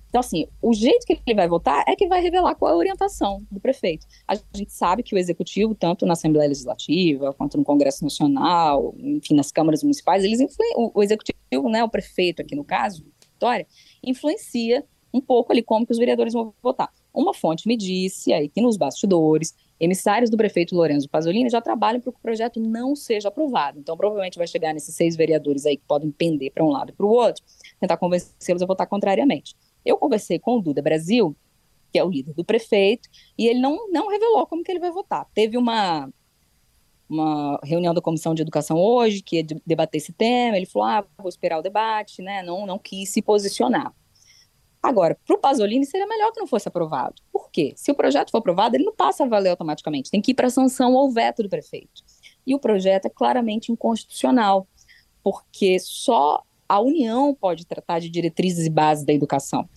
Então, 0.10 0.20
assim, 0.20 0.48
o 0.62 0.74
jeito 0.74 1.06
que 1.06 1.20
ele 1.26 1.36
vai 1.36 1.48
votar 1.48 1.84
é 1.88 1.96
que 1.96 2.08
vai 2.08 2.22
revelar 2.22 2.56
qual 2.56 2.72
é 2.72 2.74
a 2.74 2.78
orientação 2.78 3.46
do 3.52 3.60
prefeito. 3.60 4.06
A 4.28 4.36
gente 4.36 4.72
sabe 4.72 5.04
que 5.04 5.14
o 5.14 5.18
executivo, 5.18 5.76
tanto 5.76 6.06
na 6.06 6.14
Assembleia 6.14 6.48
Legislativa, 6.48 7.34
quanto 7.34 7.58
no 7.58 7.64
Congresso 7.64 8.04
Nacional, 8.04 8.96
enfim, 8.98 9.36
nas 9.36 9.52
câmaras 9.52 9.84
municipais, 9.84 10.24
eles 10.24 10.40
influem, 10.40 10.74
o 10.76 11.04
executivo, 11.04 11.70
né, 11.70 11.84
o 11.84 11.90
prefeito 11.90 12.42
aqui 12.42 12.56
no 12.56 12.64
caso, 12.64 13.06
Vitória, 13.34 13.68
influencia 14.04 14.84
um 15.14 15.22
pouco 15.22 15.52
ali 15.52 15.62
como 15.62 15.86
que 15.86 15.92
os 15.92 15.98
vereadores 15.98 16.34
vão 16.34 16.54
votar. 16.62 16.92
Uma 17.14 17.34
fonte 17.34 17.68
me 17.68 17.78
disse 17.78 18.34
aí 18.34 18.50
que 18.50 18.62
nos 18.62 18.78
bastidores 18.78 19.54
Emissários 19.80 20.32
do 20.32 20.38
prefeito 20.38 20.76
Lorenzo 20.76 21.08
Pasolini 21.08 21.50
já 21.50 21.62
trabalham 21.62 22.02
para 22.02 22.12
que 22.12 22.18
o 22.18 22.22
projeto 22.22 22.60
não 22.60 22.96
seja 22.96 23.28
aprovado. 23.28 23.80
Então, 23.80 23.96
provavelmente 23.96 24.38
vai 24.38 24.48
chegar 24.48 24.74
nesses 24.74 24.96
seis 24.96 25.16
vereadores 25.16 25.66
aí 25.66 25.78
que 25.78 25.84
podem 25.88 26.10
pender 26.10 26.52
para 26.52 26.64
um 26.64 26.70
lado 26.70 26.90
e 26.90 26.94
para 26.94 27.06
o 27.06 27.10
outro, 27.10 27.44
tentar 27.80 27.98
convencê-los 27.98 28.62
a 28.62 28.66
votar 28.66 28.88
contrariamente. 28.88 29.56
Eu 29.88 29.98
conversei 29.98 30.38
com 30.38 30.58
o 30.58 30.62
Duda 30.62 30.82
Brasil, 30.82 31.36
que 31.92 31.98
é 31.98 32.04
o 32.04 32.10
líder 32.10 32.34
do 32.34 32.44
prefeito, 32.44 33.08
e 33.38 33.48
ele 33.48 33.60
não, 33.60 33.90
não 33.90 34.10
revelou 34.10 34.46
como 34.46 34.64
que 34.64 34.72
ele 34.72 34.80
vai 34.80 34.92
votar. 34.92 35.26
Teve 35.34 35.58
uma, 35.58 36.10
uma 37.10 37.60
reunião 37.64 37.94
da 37.94 38.02
Comissão 38.02 38.36
de 38.36 38.42
Educação 38.42 38.78
hoje, 38.78 39.22
que 39.22 39.38
ia 39.38 39.44
debater 39.66 40.00
esse 40.00 40.12
tema, 40.12 40.58
ele 40.58 40.66
falou, 40.66 40.88
ah, 40.88 41.06
vou 41.18 41.30
esperar 41.30 41.60
o 41.60 41.62
debate, 41.62 42.22
né, 42.22 42.44
não, 42.44 42.66
não 42.66 42.78
quis 42.78 43.10
se 43.10 43.22
posicionar. 43.22 43.94
Agora, 44.84 45.18
para 45.26 45.36
o 45.36 45.40
Pasolini 45.40 45.86
seria 45.86 46.06
melhor 46.06 46.32
que 46.32 46.40
não 46.40 46.48
fosse 46.48 46.68
aprovado. 46.68 47.16
Por 47.32 47.50
quê? 47.50 47.74
Se 47.76 47.92
o 47.92 47.96
projeto 47.96 48.30
for 48.30 48.38
aprovado, 48.38 48.76
ele 48.76 48.86
não 48.86 48.96
passa 48.96 49.24
a 49.24 49.28
valer 49.28 49.50
automaticamente, 49.50 50.12
tem 50.12 50.22
que 50.22 50.32
ir 50.32 50.36
para 50.36 50.50
sanção 50.50 50.94
ou 50.94 51.12
veto 51.12 51.44
do 51.44 51.50
prefeito. 51.50 52.04
E 52.46 52.54
o 52.54 52.60
projeto 52.60 53.06
é 53.06 53.10
claramente 53.10 53.72
inconstitucional, 53.72 54.68
porque 55.24 55.80
só 55.80 56.44
a 56.68 56.80
União 56.80 57.34
pode 57.34 57.66
tratar 57.66 58.00
de 58.00 58.10
diretrizes 58.10 58.66
e 58.66 58.70
bases 58.70 59.06
da 59.06 59.14
educação. 59.14 59.62
Ou 59.62 59.68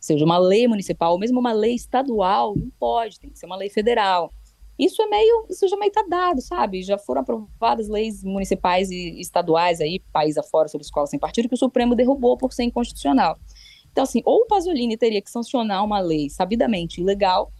seja, 0.00 0.24
uma 0.24 0.38
lei 0.38 0.68
municipal 0.68 1.12
ou 1.12 1.18
mesmo 1.18 1.40
uma 1.40 1.52
lei 1.52 1.74
estadual 1.74 2.54
não 2.56 2.70
pode, 2.78 3.18
tem 3.18 3.30
que 3.30 3.38
ser 3.38 3.46
uma 3.46 3.56
lei 3.56 3.68
federal. 3.68 4.32
isso 4.78 5.02
é 5.02 5.06
meio, 5.06 5.46
isso 5.48 5.66
já 5.66 5.76
meio 5.76 5.90
tá 5.90 6.04
dado, 6.08 6.40
sabe? 6.40 6.82
Já 6.82 6.98
foram 6.98 7.22
aprovadas 7.22 7.88
leis 7.88 8.22
municipais 8.22 8.90
e 8.90 9.20
estaduais 9.20 9.80
aí, 9.80 10.00
país 10.12 10.36
afora, 10.36 10.68
sobre 10.68 10.84
escola 10.84 11.06
sem 11.06 11.18
partido, 11.18 11.48
que 11.48 11.54
o 11.54 11.58
Supremo 11.58 11.94
derrubou 11.94 12.36
por 12.36 12.52
ser 12.52 12.64
inconstitucional. 12.64 13.38
Então, 13.90 14.04
assim, 14.04 14.20
ou 14.26 14.42
o 14.42 14.46
Pasolini 14.46 14.96
teria 14.96 15.22
que 15.22 15.30
sancionar 15.30 15.82
uma 15.82 15.98
lei 15.98 16.28
sabidamente 16.28 17.00
ilegal, 17.00 17.50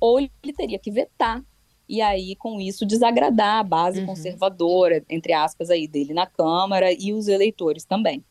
ou 0.00 0.20
ele 0.20 0.30
teria 0.56 0.78
que 0.78 0.90
vetar 0.90 1.44
e 1.88 2.00
aí 2.00 2.36
com 2.36 2.60
isso 2.60 2.84
desagradar 2.84 3.60
a 3.60 3.62
base 3.62 4.00
uhum. 4.00 4.06
conservadora, 4.06 5.02
entre 5.08 5.32
aspas, 5.32 5.70
aí 5.70 5.88
dele 5.88 6.12
na 6.12 6.26
Câmara 6.26 6.92
e 6.92 7.12
os 7.12 7.28
eleitores 7.28 7.84
também. 7.84 8.24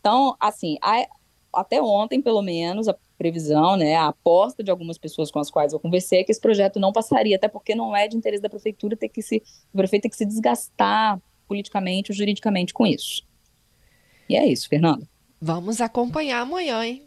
Então, 0.00 0.36
assim, 0.40 0.76
a, 0.82 1.06
até 1.52 1.80
ontem, 1.80 2.20
pelo 2.20 2.42
menos, 2.42 2.88
a 2.88 2.96
previsão, 3.16 3.76
né, 3.76 3.96
a 3.96 4.08
aposta 4.08 4.62
de 4.62 4.70
algumas 4.70 4.96
pessoas 4.96 5.30
com 5.30 5.40
as 5.40 5.50
quais 5.50 5.72
eu 5.72 5.80
conversei 5.80 6.20
é 6.20 6.24
que 6.24 6.30
esse 6.30 6.40
projeto 6.40 6.78
não 6.78 6.92
passaria, 6.92 7.36
até 7.36 7.48
porque 7.48 7.74
não 7.74 7.94
é 7.94 8.06
de 8.06 8.16
interesse 8.16 8.42
da 8.42 8.48
prefeitura 8.48 8.96
ter 8.96 9.08
que 9.08 9.20
se, 9.20 9.42
o 9.72 9.76
prefeito 9.76 10.02
ter 10.02 10.08
que 10.10 10.16
se 10.16 10.24
desgastar 10.24 11.20
politicamente 11.48 12.12
ou 12.12 12.16
juridicamente 12.16 12.72
com 12.72 12.86
isso. 12.86 13.26
E 14.28 14.36
é 14.36 14.46
isso, 14.46 14.68
Fernando. 14.68 15.08
Vamos 15.40 15.80
acompanhar 15.80 16.40
amanhã, 16.40 16.84
hein? 16.84 17.06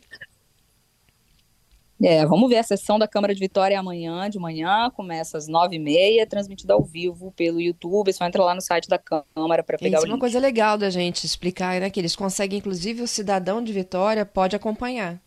É, 2.03 2.25
vamos 2.25 2.49
ver 2.49 2.57
a 2.57 2.63
sessão 2.63 2.97
da 2.97 3.07
Câmara 3.07 3.33
de 3.33 3.39
Vitória 3.39 3.79
amanhã, 3.79 4.27
de 4.27 4.39
manhã, 4.39 4.89
começa 4.89 5.37
às 5.37 5.47
nove 5.47 5.75
e 5.75 5.79
meia, 5.79 6.25
transmitida 6.25 6.73
ao 6.73 6.83
vivo 6.83 7.31
pelo 7.33 7.61
YouTube. 7.61 8.09
É 8.09 8.13
só 8.13 8.25
entra 8.25 8.43
lá 8.43 8.55
no 8.55 8.61
site 8.61 8.89
da 8.89 8.97
Câmara 8.97 9.63
para 9.63 9.77
pegar 9.77 9.97
Isso 9.97 10.07
o 10.07 10.09
é 10.09 10.13
uma 10.13 10.19
coisa 10.19 10.39
legal 10.39 10.77
da 10.79 10.89
gente 10.89 11.25
explicar, 11.25 11.79
né? 11.79 11.91
Que 11.91 11.99
eles 11.99 12.15
conseguem, 12.15 12.57
inclusive, 12.57 13.03
o 13.03 13.07
cidadão 13.07 13.63
de 13.63 13.71
Vitória 13.71 14.25
pode 14.25 14.55
acompanhar. 14.55 15.21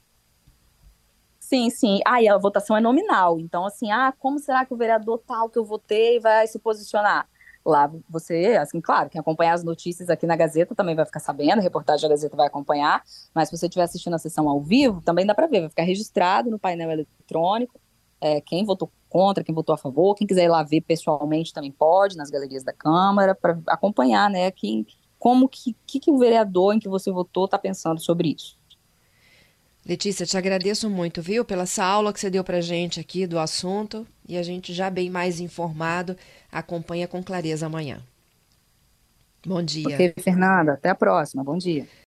Sim, 1.39 1.71
sim. 1.71 2.01
Ah, 2.05 2.21
e 2.21 2.27
a 2.27 2.37
votação 2.39 2.77
é 2.77 2.81
nominal. 2.81 3.39
Então, 3.39 3.65
assim, 3.67 3.93
ah, 3.93 4.13
como 4.19 4.41
será 4.41 4.65
que 4.65 4.75
o 4.75 4.77
vereador 4.77 5.23
tal 5.25 5.49
que 5.49 5.59
eu 5.59 5.65
votei 5.65 6.19
vai 6.19 6.47
se 6.49 6.59
posicionar? 6.59 7.29
Lá 7.65 7.91
você, 8.09 8.57
assim, 8.61 8.81
claro, 8.81 9.09
quem 9.09 9.19
acompanhar 9.19 9.55
as 9.55 9.65
notícias 9.65 10.11
aqui 10.11 10.27
na 10.27 10.37
Gazeta 10.37 10.75
também 10.75 10.95
vai 10.95 11.07
ficar 11.07 11.21
sabendo, 11.21 11.61
a 11.61 11.63
reportagem 11.63 12.03
da 12.03 12.15
Gazeta 12.15 12.37
vai 12.37 12.47
acompanhar, 12.47 13.03
mas 13.35 13.49
se 13.49 13.57
você 13.57 13.67
estiver 13.67 13.85
assistindo 13.85 14.15
a 14.15 14.19
sessão 14.19 14.49
ao 14.49 14.61
vivo, 14.61 15.01
também 15.01 15.25
dá 15.25 15.35
para 15.35 15.47
ver, 15.47 15.61
vai 15.61 15.71
ficar 15.71 15.85
registrado 15.85 16.51
no 16.51 16.59
painel 16.59 16.91
eletrônico, 16.91 17.81
é, 18.21 18.41
quem 18.41 18.65
votou 18.65 18.91
contra, 19.09 19.43
quem 19.43 19.55
votou 19.55 19.75
a 19.75 19.79
favor, 19.79 20.15
quem 20.15 20.27
quiser 20.27 20.45
ir 20.45 20.49
lá 20.49 20.63
ver 20.63 20.83
pessoalmente 20.83 21.53
também 21.53 21.73
pode, 21.73 22.17
nas 22.17 22.31
galerias 22.31 22.63
da 22.63 22.73
Câmara, 22.73 23.35
para 23.35 23.59
acompanhar, 23.69 24.29
né, 24.29 24.51
quem, 24.51 24.87
como 25.19 25.49
que, 25.49 25.75
que, 25.87 25.99
que 25.99 26.11
o 26.11 26.19
vereador 26.19 26.75
em 26.75 26.79
que 26.79 26.89
você 26.89 27.11
votou 27.11 27.47
está 27.47 27.59
pensando 27.59 28.01
sobre 28.01 28.35
isso. 28.37 28.59
Letícia, 29.87 30.25
te 30.27 30.37
agradeço 30.37 30.89
muito, 30.89 31.21
viu, 31.23 31.45
pela 31.45 31.65
essa 31.65 31.85
aula 31.85 32.13
que 32.13 32.19
você 32.19 32.31
deu 32.31 32.43
para 32.43 32.61
gente 32.61 32.99
aqui 32.99 33.27
do 33.27 33.39
assunto 33.39 34.07
e 34.27 34.37
a 34.37 34.43
gente 34.43 34.73
já 34.73 34.89
bem 34.89 35.11
mais 35.11 35.41
informado 35.41 36.17
acompanha 36.51 37.07
com 37.07 37.23
clareza 37.23 37.67
amanhã. 37.67 38.03
Bom 39.47 39.63
dia. 39.63 39.85
Ok, 39.93 40.15
Fernanda. 40.21 40.73
Até 40.75 40.91
a 40.91 40.95
próxima. 40.95 41.45
Bom 41.45 41.57
dia. 41.59 41.89